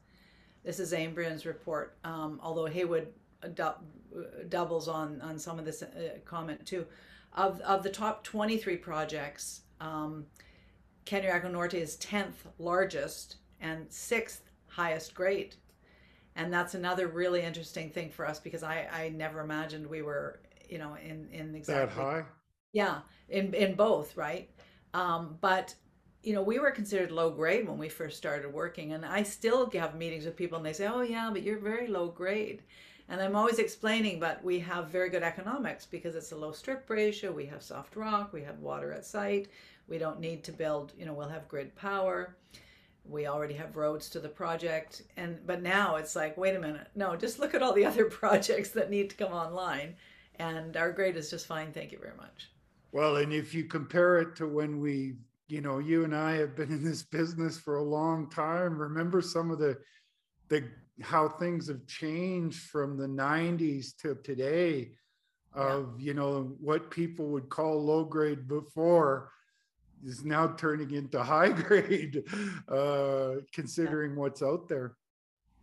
This 0.64 0.80
is 0.80 0.94
ambrian's 0.94 1.46
report 1.46 1.98
um, 2.04 2.40
although 2.44 2.66
haywood 2.66 3.08
du- 3.56 3.76
doubles 4.50 4.88
on 4.88 5.22
on 5.22 5.40
some 5.40 5.58
of 5.58 5.66
this 5.66 5.82
uh, 5.82 6.20
comment 6.26 6.64
too. 6.66 6.86
Of 7.34 7.62
of 7.62 7.82
the 7.82 7.90
top 7.90 8.24
23 8.24 8.78
projects 8.78 9.62
Cañariaco 11.06 11.52
Norte 11.52 11.76
is 11.76 11.98
10th 11.98 12.48
largest 12.58 13.38
and 13.60 13.86
sixth 13.92 14.50
highest 14.68 15.14
grade 15.14 15.56
and 16.36 16.54
that's 16.54 16.76
another 16.76 17.08
really 17.08 17.42
interesting 17.42 17.90
thing 17.90 18.10
for 18.10 18.26
us 18.26 18.40
because 18.40 18.64
I, 18.64 18.88
I 18.92 19.10
never 19.10 19.42
imagined 19.42 19.88
we 19.88 20.02
were 20.02 20.40
you 20.70 20.78
know 20.78 20.96
in 20.96 21.28
in 21.32 21.56
exactly 21.56 21.96
that 21.96 22.02
high 22.02 22.26
yeah, 22.72 23.00
in 23.30 23.54
in 23.54 23.76
both, 23.76 24.16
right? 24.18 24.50
Um, 24.94 25.38
but 25.42 25.76
you 26.24 26.34
know, 26.34 26.42
we 26.42 26.60
were 26.60 26.72
considered 26.72 27.12
low 27.12 27.30
grade 27.30 27.68
when 27.68 27.78
we 27.78 27.90
first 27.90 28.18
started 28.18 28.54
working, 28.54 28.94
and 28.94 29.06
I 29.06 29.24
still 29.24 29.70
have 29.72 29.96
meetings 29.96 30.26
with 30.26 30.36
people, 30.36 30.58
and 30.58 30.66
they 30.66 30.74
say, 30.74 30.88
"Oh 30.88 31.02
yeah, 31.02 31.30
but 31.32 31.44
you're 31.44 31.60
very 31.60 31.88
low 31.88 32.08
grade," 32.10 32.64
and 33.08 33.22
I'm 33.22 33.36
always 33.36 33.60
explaining, 33.60 34.20
but 34.20 34.44
we 34.44 34.60
have 34.60 34.90
very 34.90 35.10
good 35.10 35.24
economics 35.24 35.86
because 35.86 36.16
it's 36.16 36.32
a 36.32 36.38
low 36.38 36.52
strip 36.52 36.90
ratio. 36.90 37.32
We 37.32 37.46
have 37.48 37.64
soft 37.64 37.96
rock, 37.96 38.34
we 38.34 38.44
have 38.44 38.60
water 38.60 38.92
at 38.92 39.06
site. 39.06 39.48
We 39.90 39.98
don't 39.98 40.20
need 40.20 40.44
to 40.46 40.52
build. 40.52 40.94
You 40.98 41.06
know, 41.06 41.14
we'll 41.14 41.28
have 41.30 41.48
grid 41.48 41.76
power. 41.76 42.36
We 43.04 43.28
already 43.28 43.56
have 43.56 43.76
roads 43.76 44.10
to 44.12 44.20
the 44.20 44.30
project, 44.30 45.02
and 45.18 45.40
but 45.48 45.64
now 45.64 45.96
it's 45.96 46.16
like, 46.16 46.38
wait 46.38 46.56
a 46.56 46.60
minute, 46.60 46.88
no, 46.96 47.16
just 47.16 47.40
look 47.40 47.56
at 47.56 47.64
all 47.64 47.74
the 47.74 47.86
other 47.92 48.06
projects 48.06 48.70
that 48.72 48.92
need 48.92 49.10
to 49.10 49.16
come 49.16 49.34
online, 49.34 49.96
and 50.36 50.78
our 50.78 50.92
grade 50.92 51.18
is 51.18 51.30
just 51.30 51.48
fine. 51.48 51.72
Thank 51.72 51.92
you 51.92 51.98
very 51.98 52.16
much. 52.16 52.50
Well, 52.92 53.18
and 53.18 53.34
if 53.34 53.54
you 53.54 53.66
compare 53.66 54.18
it 54.20 54.36
to 54.38 54.48
when 54.48 54.80
we, 54.80 55.16
you 55.48 55.62
know, 55.62 55.80
you 55.80 56.04
and 56.04 56.16
I 56.16 56.34
have 56.34 56.56
been 56.56 56.72
in 56.72 56.84
this 56.84 57.04
business 57.04 57.58
for 57.58 57.78
a 57.78 57.84
long 57.84 58.30
time, 58.30 58.78
remember 58.78 59.22
some 59.22 59.52
of 59.52 59.60
the, 59.60 59.78
the, 60.48 60.64
how 61.02 61.30
things 61.30 61.68
have 61.68 61.86
changed 61.86 62.62
from 62.64 62.98
the 62.98 63.08
90s 63.08 63.96
to 63.98 64.16
today 64.24 64.92
of, 65.54 66.00
yeah. 66.00 66.08
you 66.08 66.14
know, 66.16 66.56
what 66.60 66.90
people 66.90 67.28
would 67.28 67.50
call 67.50 67.84
low 67.84 68.04
grade 68.04 68.48
before 68.48 69.32
is 70.06 70.24
now 70.24 70.48
turning 70.48 70.92
into 70.92 71.22
high 71.24 71.50
grade, 71.50 72.24
uh, 72.68 73.36
considering 73.54 74.12
yeah. 74.12 74.18
what's 74.18 74.42
out 74.42 74.68
there. 74.68 74.96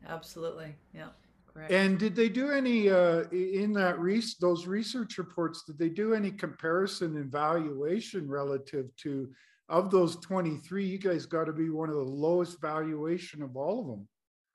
Absolutely. 0.09 0.75
Yeah. 0.95 1.09
Right. 1.55 1.71
And 1.71 1.99
did 1.99 2.15
they 2.15 2.29
do 2.29 2.51
any 2.51 2.91
uh, 2.91 3.23
in 3.33 3.73
that 3.75 3.97
those 4.41 4.67
research 4.67 5.17
reports? 5.17 5.63
Did 5.63 5.79
they 5.79 5.89
do 5.89 6.13
any 6.13 6.31
comparison 6.31 7.17
and 7.17 7.33
valuation 7.33 8.29
relative 8.29 8.95
to 8.97 9.31
of 9.71 9.91
those 9.91 10.17
twenty 10.17 10.59
three? 10.59 10.85
You 10.85 10.99
guys 10.99 11.25
got 11.25 11.45
to 11.45 11.55
be 11.55 11.71
one 11.71 11.89
of 11.89 11.95
the 11.95 12.03
lowest 12.03 12.61
valuation 12.61 13.43
of 13.43 13.57
all 13.57 13.81
of 13.81 13.87
them. 13.87 14.07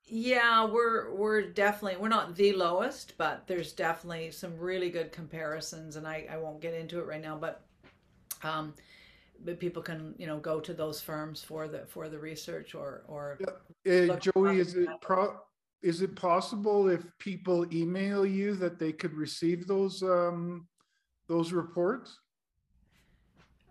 Yeah, 0.04 0.64
we're 0.64 1.12
we're 1.12 1.42
definitely 1.42 2.00
we're 2.00 2.08
not 2.08 2.36
the 2.36 2.52
lowest, 2.52 3.14
but 3.18 3.48
there's 3.48 3.72
definitely 3.72 4.30
some 4.30 4.56
really 4.56 4.90
good 4.90 5.10
comparisons, 5.10 5.96
and 5.96 6.06
I 6.06 6.26
I 6.30 6.36
won't 6.36 6.60
get 6.60 6.74
into 6.74 7.00
it 7.00 7.06
right 7.06 7.20
now, 7.20 7.36
but 7.36 7.64
um, 8.44 8.74
people 9.58 9.82
can 9.82 10.14
you 10.18 10.26
know 10.26 10.38
go 10.38 10.60
to 10.60 10.72
those 10.72 11.00
firms 11.00 11.42
for 11.42 11.68
the 11.68 11.86
for 11.86 12.08
the 12.08 12.18
research 12.18 12.74
or 12.74 13.02
or. 13.08 13.38
Yeah. 13.84 14.12
Uh, 14.12 14.16
Joey, 14.16 14.60
is 14.60 14.74
it 14.74 14.88
pro? 15.00 15.36
is 15.82 16.00
it 16.00 16.14
possible 16.14 16.88
if 16.88 17.04
people 17.18 17.66
email 17.74 18.24
you 18.24 18.54
that 18.54 18.78
they 18.78 18.92
could 18.92 19.14
receive 19.14 19.66
those 19.66 20.02
um, 20.02 20.66
those 21.28 21.52
reports? 21.52 22.18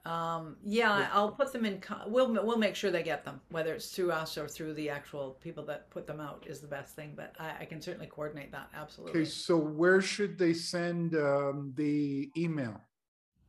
Um, 0.03 0.57
yeah, 0.63 1.09
I'll 1.13 1.31
put 1.31 1.53
them 1.53 1.63
in. 1.63 1.81
We'll 2.07 2.33
we'll 2.33 2.57
make 2.57 2.75
sure 2.75 2.91
they 2.91 3.03
get 3.03 3.23
them, 3.23 3.39
whether 3.49 3.73
it's 3.73 3.91
through 3.91 4.11
us 4.11 4.37
or 4.37 4.47
through 4.47 4.73
the 4.73 4.89
actual 4.89 5.37
people 5.41 5.63
that 5.65 5.89
put 5.89 6.07
them 6.07 6.19
out 6.19 6.45
is 6.47 6.59
the 6.59 6.67
best 6.67 6.95
thing. 6.95 7.13
But 7.15 7.35
I, 7.39 7.61
I 7.61 7.65
can 7.65 7.81
certainly 7.81 8.07
coordinate 8.07 8.51
that. 8.51 8.69
Absolutely. 8.75 9.21
Okay, 9.21 9.29
so 9.29 9.55
where 9.57 10.01
should 10.01 10.37
they 10.37 10.53
send 10.53 11.15
um, 11.15 11.71
the 11.77 12.29
email? 12.35 12.81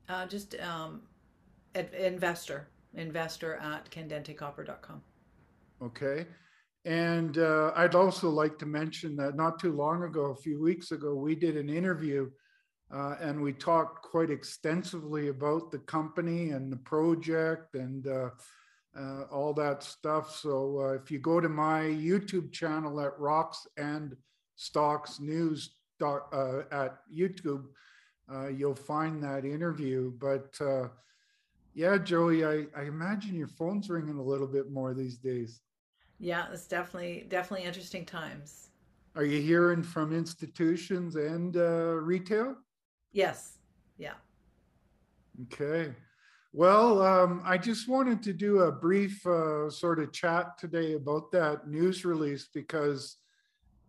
Uh, 0.09 0.27
just 0.27 0.55
um, 0.61 1.03
investor 1.75 2.69
investor 2.95 3.55
at 3.57 3.91
candentecopper.com. 3.91 5.03
Okay. 5.83 6.27
And 6.85 7.39
uh, 7.39 7.73
I'd 7.77 7.95
also 7.95 8.29
like 8.29 8.59
to 8.59 8.67
mention 8.67 9.17
that 9.17 9.37
not 9.37 9.59
too 9.59 9.73
long 9.73 10.03
ago, 10.03 10.27
a 10.27 10.37
few 10.37 10.61
weeks 10.61 10.91
ago, 10.91 11.15
we 11.15 11.35
did 11.35 11.57
an 11.57 11.69
interview 11.69 12.29
uh, 12.93 13.17
and 13.21 13.41
we 13.41 13.53
talked 13.53 14.03
quite 14.03 14.31
extensively 14.31 15.29
about 15.29 15.71
the 15.71 15.79
company 15.79 16.51
and 16.51 16.71
the 16.71 16.77
project 16.77 17.75
and 17.75 18.07
uh, 18.07 18.31
uh 18.95 19.23
all 19.31 19.55
that 19.55 19.83
stuff. 19.83 20.37
So 20.37 20.81
uh, 20.81 20.93
if 20.95 21.11
you 21.11 21.19
go 21.19 21.41
to 21.41 21.49
my 21.49 21.83
YouTube 21.83 22.53
channel 22.53 23.01
at 23.01 23.19
Rocks 23.19 23.67
and 23.77 24.15
Stocks 24.57 25.21
News 25.21 25.77
uh, 26.03 26.63
at 26.71 26.99
YouTube, 27.11 27.65
you'll 28.55 28.75
find 28.75 29.23
that 29.23 29.45
interview. 29.45 30.13
But 30.19 30.61
yeah, 31.75 31.99
Joey, 31.99 32.45
I, 32.45 32.67
I 32.77 32.83
imagine 32.83 33.35
your 33.35 33.49
phone's 33.49 33.89
ringing 33.89 34.19
a 34.19 34.23
little 34.23 34.47
bit 34.47 34.71
more 34.71 34.95
these 34.95 35.17
days. 35.17 35.61
Yeah, 36.19 36.47
it's 36.53 36.67
definitely 36.67 37.27
definitely 37.29 37.67
interesting 37.67 38.05
times. 38.05 38.69
Are 39.17 39.25
you 39.25 39.41
hearing 39.43 39.83
from 39.83 40.13
institutions 40.13 41.17
and 41.17 41.57
uh, 41.57 41.97
retail? 41.97 42.57
Yes. 43.13 43.59
Yeah. 43.99 44.15
Okay. 45.43 45.95
Well, 46.55 47.03
um, 47.03 47.43
I 47.45 47.57
just 47.57 47.89
wanted 47.89 48.23
to 48.25 48.33
do 48.33 48.61
a 48.61 48.73
brief 48.73 49.27
uh, 49.27 49.71
sort 49.71 49.99
of 49.99 50.13
chat 50.13 50.59
today 50.59 50.95
about 50.95 51.33
that 51.33 51.67
news 51.67 52.05
release 52.05 52.49
because, 52.53 53.17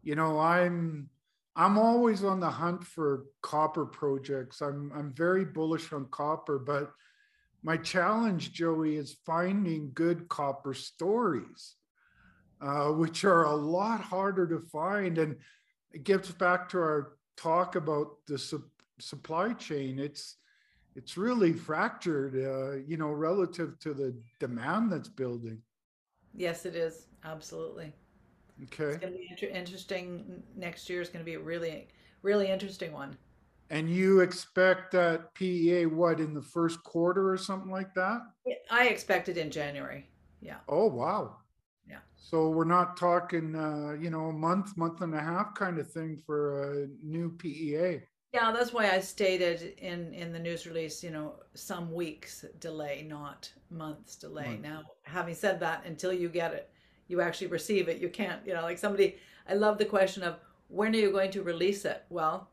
you 0.02 0.16
know, 0.16 0.40
I'm 0.40 1.10
I'm 1.56 1.78
always 1.78 2.24
on 2.24 2.40
the 2.40 2.50
hunt 2.50 2.84
for 2.84 3.25
copper 3.42 3.86
projects. 3.86 4.62
I'm 4.62 4.92
I'm 4.96 5.13
very 5.13 5.46
bullish 5.46 5.92
on 5.94 6.06
copper, 6.10 6.58
but 6.58 6.92
my 7.63 7.77
challenge, 7.77 8.51
Joey, 8.51 8.98
is 8.98 9.17
finding 9.25 9.91
good 9.93 10.27
copper 10.27 10.74
stories 10.74 11.75
uh, 12.63 12.88
which 12.88 13.25
are 13.25 13.43
a 13.43 13.55
lot 13.55 14.01
harder 14.01 14.48
to 14.48 14.60
find. 14.60 15.17
And 15.17 15.36
it 15.91 16.03
gets 16.03 16.32
back 16.32 16.70
to 16.70 16.77
our 16.77 17.13
talk 17.36 17.75
about 17.75 18.25
the 18.27 18.38
su- 18.38 18.70
supply 19.00 19.53
chain. 19.53 20.00
It's 20.00 20.38
it's 20.96 21.17
really 21.17 21.53
fractured, 21.53 22.36
uh, 22.36 22.77
you 22.88 22.98
know, 22.98 23.12
relative 23.12 23.79
to 23.79 23.96
the 23.96 24.15
demand 24.39 24.91
that's 24.91 25.10
building. 25.10 25.60
Yes, 26.36 26.67
it 26.67 26.75
is 26.75 27.08
absolutely. 27.24 27.91
Okay. 28.65 28.84
It's 28.84 28.98
going 28.98 29.13
to 29.13 29.17
be 29.20 29.27
inter- 29.32 29.48
interesting. 29.48 30.43
Next 30.55 30.88
year 30.91 31.01
is 31.01 31.10
going 31.10 31.25
to 31.25 31.25
be 31.25 31.34
a 31.34 31.39
really, 31.39 31.88
really 32.22 32.51
interesting 32.51 32.93
one. 32.93 33.17
And 33.70 33.89
you 33.89 34.20
expect 34.20 34.91
that 34.91 35.34
PEA 35.34 35.88
what 35.88 36.20
in 36.20 36.34
the 36.34 36.41
first 36.41 36.84
quarter 36.84 37.32
or 37.32 37.38
something 37.38 37.72
like 37.72 37.93
that? 37.96 38.22
I 38.70 38.88
expect 38.88 39.29
it 39.29 39.38
in 39.38 39.50
January. 39.50 40.08
Yeah. 40.41 40.58
Oh 40.67 40.88
wow. 40.88 41.38
Yeah. 41.89 42.00
So 42.15 42.50
we're 42.50 42.65
not 42.65 42.98
talking, 42.98 43.55
uh, 43.55 43.96
you 44.00 44.10
know, 44.10 44.25
a 44.25 44.34
month, 44.34 44.77
month 44.77 45.01
and 45.01 45.15
a 45.15 45.22
half 45.22 45.55
kind 45.55 45.79
of 45.79 45.89
thing 45.89 46.22
for 46.25 46.84
a 46.84 46.88
new 47.01 47.29
PEA. 47.32 48.01
Yeah, 48.34 48.51
that's 48.51 48.74
why 48.74 48.89
I 48.89 49.00
stated 49.00 49.75
in 49.77 50.12
in 50.13 50.34
the 50.34 50.39
news 50.39 50.65
release, 50.65 51.03
you 51.03 51.12
know, 51.12 51.36
some 51.53 51.93
weeks 51.93 52.43
delay, 52.60 53.05
not 53.08 53.51
months 53.70 54.15
delay. 54.15 54.60
Now, 54.62 54.82
having 55.03 55.36
said 55.36 55.60
that, 55.60 55.86
until 55.86 56.12
you 56.12 56.29
get 56.29 56.53
it, 56.53 56.72
you 57.08 57.22
actually 57.22 57.48
receive 57.48 57.88
it, 57.89 58.00
you 58.00 58.10
can't, 58.10 58.46
you 58.46 58.53
know, 58.53 58.63
like 58.63 58.79
somebody. 58.79 59.17
I 59.48 59.53
love 59.53 59.77
the 59.77 59.86
question 59.86 60.24
of 60.24 60.38
when 60.67 60.96
are 60.96 60.98
you 60.98 61.12
going 61.12 61.29
to 61.32 61.43
release 61.43 61.86
it? 61.86 62.05
Well, 62.10 62.50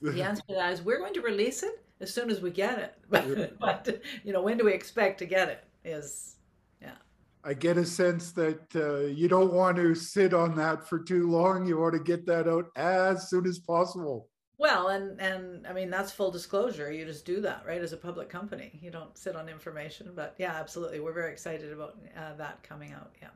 the 0.00 0.22
answer 0.22 0.42
to 0.48 0.54
that 0.54 0.72
is 0.72 0.82
we're 0.82 0.98
going 0.98 1.14
to 1.14 1.20
release 1.20 1.62
it 1.62 1.82
as 2.00 2.12
soon 2.12 2.30
as 2.30 2.40
we 2.40 2.50
get 2.50 2.78
it. 2.78 2.94
But, 3.08 3.58
but 3.58 4.02
you 4.24 4.32
know, 4.32 4.42
when 4.42 4.58
do 4.58 4.64
we 4.64 4.72
expect 4.72 5.18
to 5.18 5.26
get 5.26 5.48
it? 5.48 5.64
Is 5.84 6.36
yeah. 6.82 6.96
I 7.44 7.54
get 7.54 7.76
a 7.76 7.84
sense 7.84 8.32
that 8.32 8.74
uh, 8.74 9.06
you 9.06 9.28
don't 9.28 9.52
want 9.52 9.76
to 9.76 9.94
sit 9.94 10.34
on 10.34 10.56
that 10.56 10.88
for 10.88 10.98
too 10.98 11.30
long. 11.30 11.66
You 11.66 11.78
want 11.78 11.94
to 11.94 12.00
get 12.00 12.26
that 12.26 12.48
out 12.48 12.70
as 12.76 13.30
soon 13.30 13.46
as 13.46 13.58
possible. 13.58 14.28
Well, 14.58 14.88
and 14.88 15.20
and 15.20 15.66
I 15.66 15.72
mean 15.72 15.90
that's 15.90 16.10
full 16.12 16.30
disclosure. 16.30 16.90
You 16.90 17.04
just 17.04 17.26
do 17.26 17.40
that, 17.42 17.62
right? 17.66 17.80
As 17.80 17.92
a 17.92 17.96
public 17.96 18.28
company, 18.28 18.78
you 18.82 18.90
don't 18.90 19.16
sit 19.16 19.36
on 19.36 19.48
information. 19.48 20.12
But 20.14 20.34
yeah, 20.38 20.54
absolutely, 20.54 21.00
we're 21.00 21.12
very 21.12 21.30
excited 21.30 21.72
about 21.72 21.96
uh, 22.16 22.34
that 22.34 22.62
coming 22.62 22.92
out. 22.92 23.12
Yeah. 23.20 23.28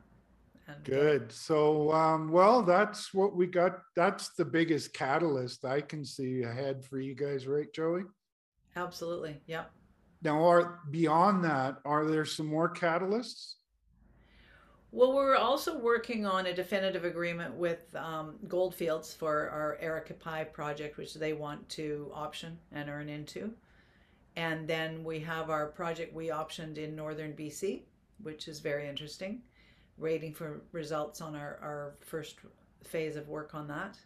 And, 0.75 0.87
uh, 0.87 0.97
Good. 0.97 1.31
So, 1.31 1.91
um, 1.91 2.31
well, 2.31 2.61
that's 2.61 3.13
what 3.13 3.35
we 3.35 3.47
got. 3.47 3.79
That's 3.95 4.29
the 4.29 4.45
biggest 4.45 4.93
catalyst 4.93 5.65
I 5.65 5.81
can 5.81 6.03
see 6.05 6.43
ahead 6.43 6.83
for 6.83 6.99
you 6.99 7.15
guys, 7.15 7.47
right, 7.47 7.71
Joey? 7.73 8.03
Absolutely. 8.75 9.41
Yep. 9.47 9.71
Now, 10.23 10.47
are 10.47 10.79
beyond 10.91 11.43
that, 11.45 11.77
are 11.83 12.05
there 12.05 12.25
some 12.25 12.45
more 12.45 12.71
catalysts? 12.71 13.55
Well, 14.93 15.13
we're 15.13 15.37
also 15.37 15.77
working 15.77 16.25
on 16.25 16.47
a 16.47 16.53
definitive 16.53 17.05
agreement 17.05 17.55
with 17.55 17.95
um, 17.95 18.35
Goldfields 18.47 19.13
for 19.13 19.49
our 19.49 19.77
Arikepay 19.81 20.51
project, 20.51 20.97
which 20.97 21.13
they 21.13 21.31
want 21.31 21.67
to 21.69 22.11
option 22.13 22.59
and 22.73 22.89
earn 22.89 23.07
into. 23.07 23.53
And 24.35 24.67
then 24.67 25.03
we 25.03 25.19
have 25.21 25.49
our 25.49 25.67
project 25.67 26.13
we 26.13 26.27
optioned 26.27 26.77
in 26.77 26.95
northern 26.95 27.33
BC, 27.33 27.83
which 28.21 28.49
is 28.49 28.59
very 28.59 28.87
interesting. 28.87 29.41
Waiting 30.01 30.33
for 30.33 30.61
results 30.71 31.21
on 31.21 31.35
our, 31.35 31.59
our 31.61 31.95
first 32.01 32.39
phase 32.83 33.15
of 33.15 33.29
work 33.29 33.53
on 33.53 33.67
that. 33.67 33.97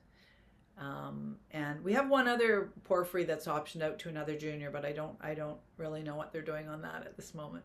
Um, 0.77 1.37
and 1.51 1.81
we 1.83 1.93
have 1.93 2.09
one 2.09 2.27
other 2.27 2.73
porphyry 2.83 3.23
that's 3.23 3.47
optioned 3.47 3.81
out 3.81 3.97
to 3.99 4.09
another 4.09 4.37
junior, 4.37 4.69
but 4.71 4.83
I 4.83 4.91
don't 4.91 5.15
I 5.21 5.33
don't 5.33 5.57
really 5.77 6.03
know 6.03 6.15
what 6.15 6.33
they're 6.33 6.41
doing 6.41 6.67
on 6.67 6.81
that 6.81 7.05
at 7.05 7.15
this 7.15 7.33
moment. 7.33 7.63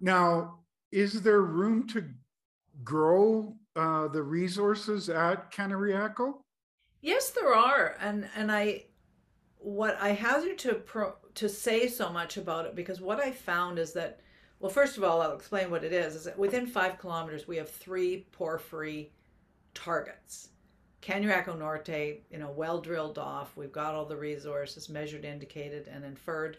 Now, 0.00 0.58
is 0.90 1.22
there 1.22 1.42
room 1.42 1.86
to 1.88 2.04
grow 2.82 3.54
uh, 3.76 4.08
the 4.08 4.22
resources 4.22 5.08
at 5.08 5.52
Cañariaco? 5.52 6.34
Yes, 7.00 7.30
there 7.30 7.54
are, 7.54 7.96
and 8.00 8.28
and 8.36 8.50
I, 8.50 8.84
what 9.58 9.96
I 10.00 10.10
hazard 10.10 10.58
to 10.58 10.74
pro, 10.74 11.14
to 11.34 11.48
say 11.48 11.88
so 11.88 12.10
much 12.10 12.36
about 12.36 12.66
it 12.66 12.74
because 12.74 13.00
what 13.00 13.20
I 13.20 13.30
found 13.30 13.78
is 13.78 13.92
that, 13.92 14.20
well, 14.62 14.70
first 14.70 14.96
of 14.96 15.02
all, 15.02 15.20
I'll 15.20 15.34
explain 15.34 15.72
what 15.72 15.82
it 15.82 15.92
is. 15.92 16.14
Is 16.14 16.24
that 16.24 16.38
within 16.38 16.68
five 16.68 16.96
kilometers 16.96 17.48
we 17.48 17.56
have 17.56 17.68
three 17.68 18.28
porphyry 18.30 19.10
targets. 19.74 20.50
Cañariaco 21.02 21.58
Norte, 21.58 22.22
you 22.30 22.38
know, 22.38 22.52
well 22.52 22.80
drilled 22.80 23.18
off. 23.18 23.56
We've 23.56 23.72
got 23.72 23.96
all 23.96 24.04
the 24.04 24.16
resources 24.16 24.88
measured, 24.88 25.24
indicated, 25.24 25.88
and 25.92 26.04
inferred. 26.04 26.58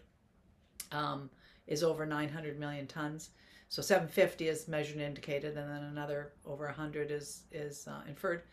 Um, 0.92 1.30
is 1.66 1.82
over 1.82 2.06
900 2.06 2.60
million 2.60 2.88
tons. 2.88 3.30
So 3.70 3.82
750 3.82 4.50
is 4.50 4.68
measured 4.68 4.98
indicated, 4.98 5.56
and 5.56 5.70
then 5.70 5.84
another 5.84 6.34
over 6.46 6.66
100 6.66 7.10
is 7.10 7.44
is 7.54 7.88
uh, 7.88 8.02
inferred. 8.06 8.44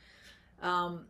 Um, 0.63 1.07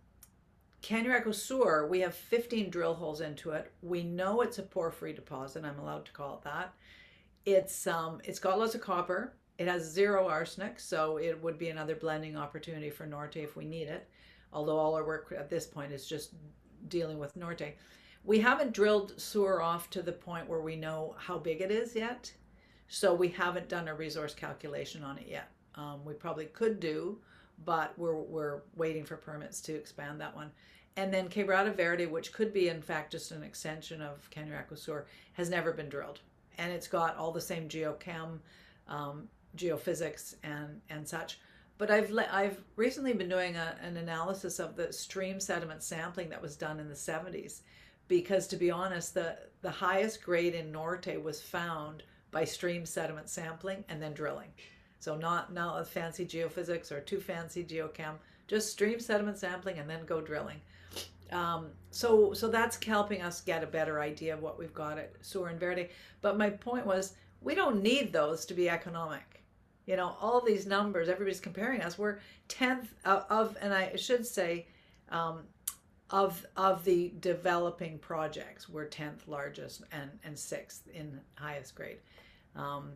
Cañariaco 0.83 1.35
Sur, 1.35 1.87
we 1.89 2.01
have 2.01 2.15
15 2.15 2.71
drill 2.71 2.95
holes 2.95 3.21
into 3.21 3.51
it. 3.51 3.71
We 3.83 4.03
know 4.03 4.41
it's 4.41 4.59
a 4.59 4.63
porphyry 4.63 5.13
deposit. 5.13 5.63
I'm 5.63 5.79
allowed 5.79 6.07
to 6.07 6.13
call 6.13 6.37
it 6.37 6.45
that. 6.45 6.73
It's 7.47 7.87
um, 7.87 8.21
it's 8.25 8.39
got 8.39 8.59
lots 8.59 8.75
of 8.75 8.81
copper. 8.81 9.35
It 9.59 9.69
has 9.69 9.83
zero 9.83 10.27
arsenic, 10.27 10.81
so 10.81 11.19
it 11.19 11.41
would 11.43 11.59
be 11.59 11.69
another 11.69 11.95
blending 11.95 12.37
opportunity 12.37 12.91
for 12.91 13.07
Norte 13.07 13.37
if 13.37 13.57
we 13.57 13.65
need 13.65 13.89
it. 13.89 14.09
Although 14.53 14.79
all 14.79 14.95
our 14.95 15.05
work 15.05 15.35
at 15.37 15.51
this 15.51 15.67
point 15.67 15.93
is 15.93 16.07
just 16.07 16.35
dealing 16.89 17.19
with 17.19 17.37
Norte. 17.37 17.77
We 18.25 18.41
haven't 18.41 18.73
drilled 18.73 19.21
Sur 19.21 19.61
off 19.61 19.91
to 19.91 20.03
the 20.03 20.13
point 20.13 20.49
where 20.49 20.61
we 20.61 20.77
know 20.77 21.15
how 21.19 21.39
big 21.39 21.61
it 21.61 21.71
is 21.71 21.95
yet. 21.95 22.33
So 22.89 23.15
we 23.15 23.29
haven't 23.29 23.69
done 23.69 23.89
a 23.89 23.95
resource 23.95 24.35
calculation 24.35 25.05
on 25.05 25.17
it 25.19 25.29
yet. 25.29 25.49
Um, 25.77 26.05
we 26.05 26.13
probably 26.13 26.47
could 26.47 26.81
do, 26.81 27.19
but 27.65 27.97
we're, 27.97 28.17
we're 28.17 28.63
waiting 28.77 29.05
for 29.05 29.17
permits 29.17 29.61
to 29.63 29.75
expand 29.75 30.21
that 30.21 30.35
one. 30.35 30.51
And 30.97 31.15
then 31.15 31.29
Quebrada 31.29 31.75
Verde, 31.75 32.07
which 32.07 32.33
could 32.33 32.53
be 32.53 32.69
in 32.69 32.83
fact 32.83 33.13
just 33.13 33.31
an 33.31 33.45
extension 33.45 34.03
of 34.03 34.29
Cañariaco 34.31 34.77
Sur, 34.77 35.07
has 35.35 35.49
never 35.49 35.73
been 35.73 35.89
drilled. 35.89 36.21
And 36.61 36.71
it's 36.71 36.87
got 36.87 37.17
all 37.17 37.33
the 37.33 37.41
same 37.41 37.69
geochem, 37.69 38.39
um, 38.87 39.27
geophysics, 39.57 40.35
and, 40.45 40.81
and 40.91 41.09
such. 41.09 41.41
But 41.79 41.91
I've, 41.91 42.11
le- 42.11 42.29
I've 42.31 42.63
recently 42.77 43.15
been 43.15 43.31
doing 43.31 43.57
a, 43.57 43.75
an 43.83 43.97
analysis 43.97 44.59
of 44.59 44.77
the 44.77 44.93
stream 44.93 45.41
sediment 45.41 45.83
sampling 45.83 46.29
that 46.29 46.43
was 46.43 46.55
done 46.55 46.79
in 46.79 46.89
the 46.89 46.95
70s. 46.95 47.63
Because 48.07 48.47
to 48.49 48.57
be 48.57 48.71
honest, 48.71 49.15
the, 49.15 49.39
the 49.63 49.71
highest 49.71 50.23
grade 50.23 50.55
in 50.55 50.71
Norte 50.71 51.23
was 51.23 51.41
found 51.41 52.03
by 52.31 52.45
stream 52.45 52.85
sediment 52.85 53.29
sampling 53.29 53.85
and 53.89 54.03
then 54.03 54.13
drilling. 54.13 54.51
So 54.99 55.17
not 55.17 55.53
not 55.53 55.81
a 55.81 55.85
fancy 55.85 56.27
geophysics 56.27 56.93
or 56.93 57.01
too 57.01 57.21
fancy 57.21 57.65
geochem, 57.65 58.17
just 58.47 58.71
stream 58.71 59.01
sediment 59.01 59.39
sampling 59.39 59.79
and 59.79 59.89
then 59.89 60.05
go 60.05 60.21
drilling. 60.21 60.61
Um, 61.33 61.71
so 61.91 62.33
so 62.33 62.49
that's 62.49 62.83
helping 62.85 63.23
us 63.23 63.41
get 63.41 63.63
a 63.63 63.67
better 63.67 64.01
idea 64.01 64.35
of 64.35 64.43
what 64.43 64.59
we've 64.59 64.75
got 64.75 64.99
at 64.99 65.13
Sur 65.21 65.49
and 65.49 65.61
Verde. 65.61 65.91
But 66.21 66.39
my 66.39 66.51
point 66.51 66.87
was 66.87 67.15
we 67.41 67.55
don't 67.55 67.83
need 67.83 68.13
those 68.13 68.45
to 68.47 68.55
be 68.55 68.69
economic. 68.69 69.45
You 69.87 69.97
know, 69.97 70.17
all 70.21 70.41
these 70.41 70.67
numbers, 70.67 71.09
everybody's 71.09 71.41
comparing 71.41 71.81
us. 71.81 71.99
We're 71.99 72.19
tenth 72.49 72.95
of, 73.05 73.25
of 73.29 73.57
and 73.61 73.73
I 73.75 73.97
should 73.97 74.27
say, 74.27 74.67
um, 75.09 75.45
of 76.11 76.45
of 76.57 76.85
the 76.85 77.13
developing 77.21 77.99
projects, 77.99 78.69
we're 78.69 78.87
tenth 78.87 79.27
largest 79.27 79.83
and 79.93 80.11
and 80.25 80.39
sixth 80.39 80.89
in 80.89 81.21
highest 81.35 81.75
grade. 81.75 81.99
Um, 82.57 82.93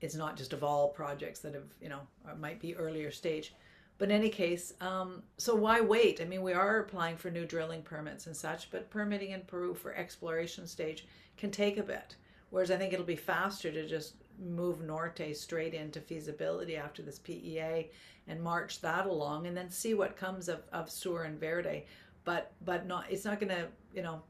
it's 0.00 0.14
not 0.14 0.36
just 0.36 0.52
of 0.52 0.64
all 0.64 0.88
projects 0.88 1.40
that 1.40 1.54
have, 1.54 1.68
you 1.80 1.88
know, 1.88 2.00
might 2.38 2.60
be 2.60 2.74
earlier 2.74 3.10
stage. 3.10 3.54
But 4.00 4.08
in 4.08 4.16
any 4.16 4.30
case, 4.30 4.72
um, 4.80 5.22
so 5.36 5.54
why 5.54 5.82
wait? 5.82 6.22
I 6.22 6.24
mean, 6.24 6.40
we 6.40 6.54
are 6.54 6.78
applying 6.78 7.18
for 7.18 7.30
new 7.30 7.44
drilling 7.44 7.82
permits 7.82 8.26
and 8.26 8.34
such, 8.34 8.70
but 8.70 8.88
permitting 8.88 9.32
in 9.32 9.42
Peru 9.42 9.74
for 9.74 9.94
exploration 9.94 10.66
stage 10.66 11.06
can 11.36 11.50
take 11.50 11.76
a 11.76 11.82
bit. 11.82 12.16
Whereas 12.48 12.70
I 12.70 12.78
think 12.78 12.94
it'll 12.94 13.04
be 13.04 13.14
faster 13.14 13.70
to 13.70 13.86
just 13.86 14.14
move 14.38 14.80
Norte 14.80 15.36
straight 15.36 15.74
into 15.74 16.00
feasibility 16.00 16.76
after 16.76 17.02
this 17.02 17.18
PEA 17.18 17.90
and 18.26 18.42
march 18.42 18.80
that 18.80 19.04
along 19.04 19.46
and 19.46 19.54
then 19.54 19.68
see 19.68 19.92
what 19.92 20.16
comes 20.16 20.48
of, 20.48 20.62
of 20.72 20.90
Sur 20.90 21.24
and 21.24 21.38
Verde. 21.38 21.84
But 22.24 22.52
but 22.64 22.86
not 22.86 23.04
it's 23.10 23.26
not 23.26 23.38
gonna, 23.38 23.66
you 23.94 24.00
know, 24.00 24.22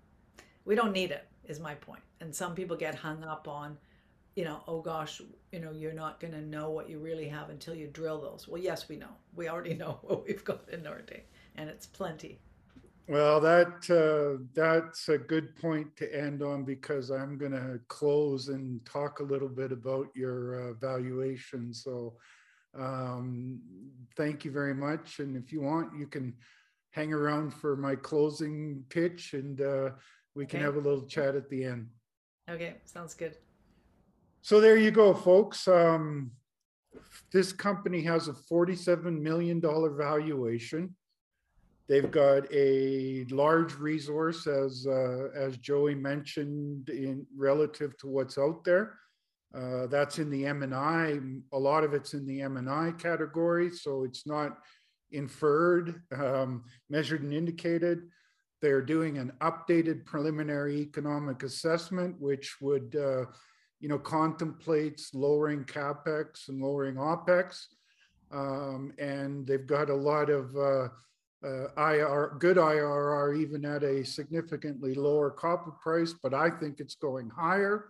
we 0.64 0.74
don't 0.74 0.92
need 0.92 1.12
it, 1.12 1.28
is 1.44 1.60
my 1.60 1.76
point. 1.76 2.02
And 2.20 2.34
some 2.34 2.56
people 2.56 2.76
get 2.76 2.96
hung 2.96 3.22
up 3.22 3.46
on 3.46 3.78
you 4.40 4.46
know, 4.46 4.62
oh 4.66 4.80
gosh, 4.80 5.20
you 5.52 5.60
know, 5.60 5.70
you're 5.70 5.92
not 5.92 6.18
going 6.18 6.32
to 6.32 6.40
know 6.40 6.70
what 6.70 6.88
you 6.88 6.98
really 6.98 7.28
have 7.28 7.50
until 7.50 7.74
you 7.74 7.88
drill 7.88 8.18
those. 8.22 8.48
Well, 8.48 8.58
yes, 8.58 8.88
we 8.88 8.96
know. 8.96 9.12
We 9.34 9.50
already 9.50 9.74
know 9.82 9.98
what 10.00 10.26
we've 10.26 10.42
got 10.42 10.66
in 10.70 10.82
Norte, 10.82 11.26
and 11.56 11.68
it's 11.68 11.86
plenty. 11.86 12.40
Well, 13.06 13.38
that 13.42 13.90
uh, 13.90 14.42
that's 14.54 15.10
a 15.10 15.18
good 15.18 15.54
point 15.56 15.94
to 15.98 16.18
end 16.18 16.42
on 16.42 16.64
because 16.64 17.10
I'm 17.10 17.36
going 17.36 17.52
to 17.52 17.80
close 17.88 18.48
and 18.48 18.82
talk 18.86 19.20
a 19.20 19.24
little 19.24 19.48
bit 19.48 19.72
about 19.72 20.06
your 20.14 20.70
uh, 20.70 20.72
valuation. 20.72 21.74
So, 21.74 22.14
um, 22.74 23.60
thank 24.16 24.46
you 24.46 24.52
very 24.52 24.74
much. 24.74 25.18
And 25.18 25.36
if 25.36 25.52
you 25.52 25.60
want, 25.60 25.98
you 25.98 26.06
can 26.06 26.32
hang 26.92 27.12
around 27.12 27.52
for 27.52 27.76
my 27.76 27.94
closing 27.94 28.84
pitch, 28.88 29.34
and 29.34 29.60
uh, 29.60 29.90
we 30.34 30.46
can 30.46 30.60
okay. 30.60 30.64
have 30.64 30.76
a 30.76 30.88
little 30.88 31.06
chat 31.06 31.36
at 31.36 31.50
the 31.50 31.62
end. 31.64 31.88
Okay, 32.48 32.76
sounds 32.86 33.12
good. 33.12 33.36
So 34.42 34.58
there 34.58 34.78
you 34.78 34.90
go, 34.90 35.12
folks. 35.12 35.68
Um, 35.68 36.30
this 37.30 37.52
company 37.52 38.02
has 38.02 38.28
a 38.28 38.32
$47 38.32 39.20
million 39.20 39.60
valuation. 39.60 40.96
They've 41.88 42.10
got 42.10 42.50
a 42.52 43.26
large 43.30 43.74
resource, 43.74 44.46
as 44.46 44.86
uh, 44.86 45.28
as 45.34 45.58
Joey 45.58 45.94
mentioned, 45.94 46.88
in 46.88 47.26
relative 47.36 47.98
to 47.98 48.06
what's 48.06 48.38
out 48.38 48.64
there. 48.64 48.94
Uh, 49.54 49.88
that's 49.88 50.18
in 50.18 50.30
the 50.30 50.46
M&I. 50.46 51.18
A 51.52 51.58
lot 51.58 51.84
of 51.84 51.92
it's 51.92 52.14
in 52.14 52.26
the 52.26 52.40
M&I 52.42 52.92
category, 52.92 53.70
so 53.70 54.04
it's 54.04 54.26
not 54.26 54.58
inferred, 55.10 56.00
um, 56.16 56.64
measured, 56.88 57.22
and 57.22 57.34
indicated. 57.34 58.02
They're 58.62 58.82
doing 58.82 59.18
an 59.18 59.32
updated 59.40 60.06
preliminary 60.06 60.76
economic 60.80 61.42
assessment, 61.42 62.14
which 62.20 62.56
would 62.60 62.94
uh, 62.94 63.24
you 63.80 63.88
know, 63.88 63.98
contemplates 63.98 65.14
lowering 65.14 65.64
capex 65.64 66.48
and 66.48 66.62
lowering 66.62 66.96
opex. 66.96 67.64
Um, 68.30 68.92
and 68.98 69.46
they've 69.46 69.66
got 69.66 69.90
a 69.90 69.94
lot 69.94 70.30
of 70.30 70.54
uh, 70.54 70.88
uh, 71.44 71.68
IR, 71.76 72.36
good 72.38 72.58
IRR, 72.58 73.38
even 73.38 73.64
at 73.64 73.82
a 73.82 74.04
significantly 74.04 74.94
lower 74.94 75.30
copper 75.30 75.72
price, 75.72 76.14
but 76.22 76.34
I 76.34 76.50
think 76.50 76.78
it's 76.78 76.94
going 76.94 77.30
higher. 77.30 77.86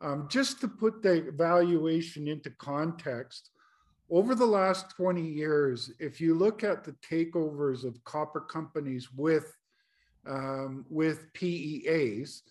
Um, 0.00 0.26
just 0.28 0.60
to 0.62 0.68
put 0.68 1.02
the 1.02 1.32
valuation 1.36 2.26
into 2.26 2.50
context, 2.50 3.50
over 4.10 4.34
the 4.34 4.46
last 4.46 4.90
20 4.96 5.22
years, 5.22 5.92
if 5.98 6.20
you 6.20 6.34
look 6.34 6.64
at 6.64 6.84
the 6.84 6.92
takeovers 7.08 7.84
of 7.84 8.02
copper 8.04 8.40
companies 8.40 9.12
with, 9.12 9.56
um, 10.26 10.84
with 10.90 11.32
PEAs, 11.34 12.42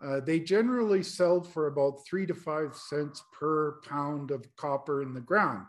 uh, 0.00 0.20
they 0.20 0.38
generally 0.38 1.02
sell 1.02 1.42
for 1.42 1.66
about 1.66 2.04
three 2.06 2.26
to 2.26 2.34
five 2.34 2.74
cents 2.76 3.22
per 3.32 3.80
pound 3.88 4.30
of 4.30 4.44
copper 4.56 5.02
in 5.02 5.12
the 5.12 5.20
ground. 5.20 5.66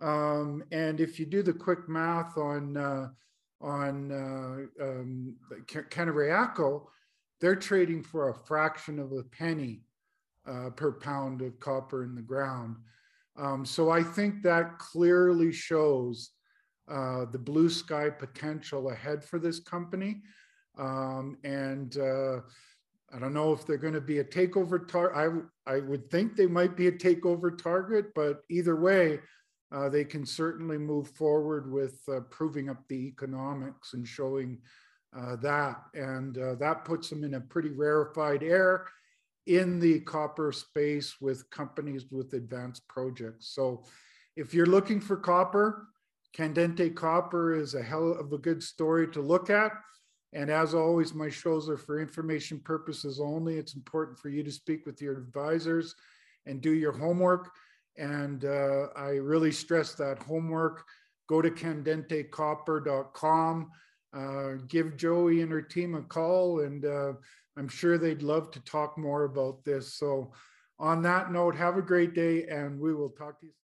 Um, 0.00 0.64
and 0.72 1.00
if 1.00 1.18
you 1.18 1.26
do 1.26 1.42
the 1.42 1.52
quick 1.52 1.88
math 1.88 2.36
on, 2.36 2.76
uh, 2.76 3.08
on, 3.60 4.12
uh, 4.12 4.84
um, 4.84 5.36
Cañariaco, 5.66 6.86
they're 7.40 7.56
trading 7.56 8.02
for 8.02 8.28
a 8.28 8.34
fraction 8.34 8.98
of 8.98 9.12
a 9.12 9.22
penny, 9.22 9.82
uh, 10.46 10.70
per 10.70 10.92
pound 10.92 11.40
of 11.40 11.58
copper 11.60 12.04
in 12.04 12.14
the 12.14 12.22
ground. 12.22 12.76
Um, 13.36 13.64
so 13.64 13.90
I 13.90 14.02
think 14.02 14.42
that 14.42 14.78
clearly 14.78 15.52
shows, 15.52 16.30
uh, 16.88 17.26
the 17.30 17.38
blue 17.38 17.68
sky 17.68 18.10
potential 18.10 18.90
ahead 18.90 19.24
for 19.24 19.38
this 19.38 19.60
company. 19.60 20.22
Um, 20.78 21.38
and, 21.44 21.96
uh, 21.96 22.40
I 23.14 23.18
don't 23.18 23.34
know 23.34 23.52
if 23.52 23.66
they're 23.66 23.76
going 23.76 23.94
to 23.94 24.00
be 24.00 24.18
a 24.18 24.24
takeover 24.24 24.86
tar, 24.86 25.14
I, 25.14 25.24
w- 25.24 25.48
I 25.66 25.80
would 25.80 26.10
think 26.10 26.34
they 26.34 26.46
might 26.46 26.76
be 26.76 26.88
a 26.88 26.92
takeover 26.92 27.56
target, 27.56 28.06
but 28.14 28.42
either 28.50 28.76
way, 28.76 29.20
uh, 29.72 29.88
they 29.88 30.04
can 30.04 30.24
certainly 30.26 30.78
move 30.78 31.08
forward 31.10 31.70
with 31.70 32.00
uh, 32.08 32.20
proving 32.30 32.68
up 32.68 32.82
the 32.88 33.06
economics 33.06 33.94
and 33.94 34.06
showing 34.06 34.58
uh, 35.16 35.36
that. 35.36 35.82
And 35.94 36.38
uh, 36.38 36.54
that 36.56 36.84
puts 36.84 37.08
them 37.10 37.24
in 37.24 37.34
a 37.34 37.40
pretty 37.40 37.70
rarefied 37.70 38.42
air 38.42 38.86
in 39.46 39.78
the 39.78 40.00
copper 40.00 40.52
space 40.52 41.16
with 41.20 41.48
companies 41.50 42.06
with 42.10 42.32
advanced 42.34 42.86
projects. 42.88 43.54
So 43.54 43.84
if 44.36 44.52
you're 44.52 44.66
looking 44.66 45.00
for 45.00 45.16
copper, 45.16 45.88
Candente 46.36 46.94
Copper 46.94 47.54
is 47.54 47.74
a 47.74 47.82
hell 47.82 48.12
of 48.12 48.32
a 48.32 48.38
good 48.38 48.62
story 48.62 49.08
to 49.08 49.20
look 49.20 49.48
at. 49.48 49.72
And 50.36 50.48
as 50.50 50.74
always, 50.74 51.14
my 51.14 51.30
shows 51.30 51.70
are 51.70 51.78
for 51.78 51.98
information 51.98 52.60
purposes 52.60 53.18
only. 53.18 53.56
It's 53.56 53.74
important 53.74 54.18
for 54.18 54.28
you 54.28 54.42
to 54.42 54.52
speak 54.52 54.84
with 54.84 55.00
your 55.00 55.16
advisors 55.16 55.94
and 56.44 56.60
do 56.60 56.72
your 56.72 56.92
homework. 56.92 57.48
And 57.96 58.44
uh, 58.44 58.88
I 58.94 59.12
really 59.12 59.50
stress 59.50 59.94
that 59.94 60.22
homework. 60.22 60.84
Go 61.26 61.40
to 61.40 61.50
candentecopper.com. 61.50 63.70
Uh, 64.14 64.52
give 64.68 64.98
Joey 64.98 65.40
and 65.40 65.50
her 65.50 65.62
team 65.62 65.94
a 65.94 66.02
call, 66.02 66.60
and 66.60 66.84
uh, 66.84 67.14
I'm 67.56 67.68
sure 67.68 67.96
they'd 67.96 68.22
love 68.22 68.50
to 68.52 68.60
talk 68.60 68.98
more 68.98 69.24
about 69.24 69.64
this. 69.64 69.94
So, 69.94 70.32
on 70.78 71.00
that 71.02 71.32
note, 71.32 71.56
have 71.56 71.78
a 71.78 71.82
great 71.82 72.14
day, 72.14 72.46
and 72.46 72.78
we 72.78 72.94
will 72.94 73.10
talk 73.10 73.40
to 73.40 73.46
you. 73.46 73.56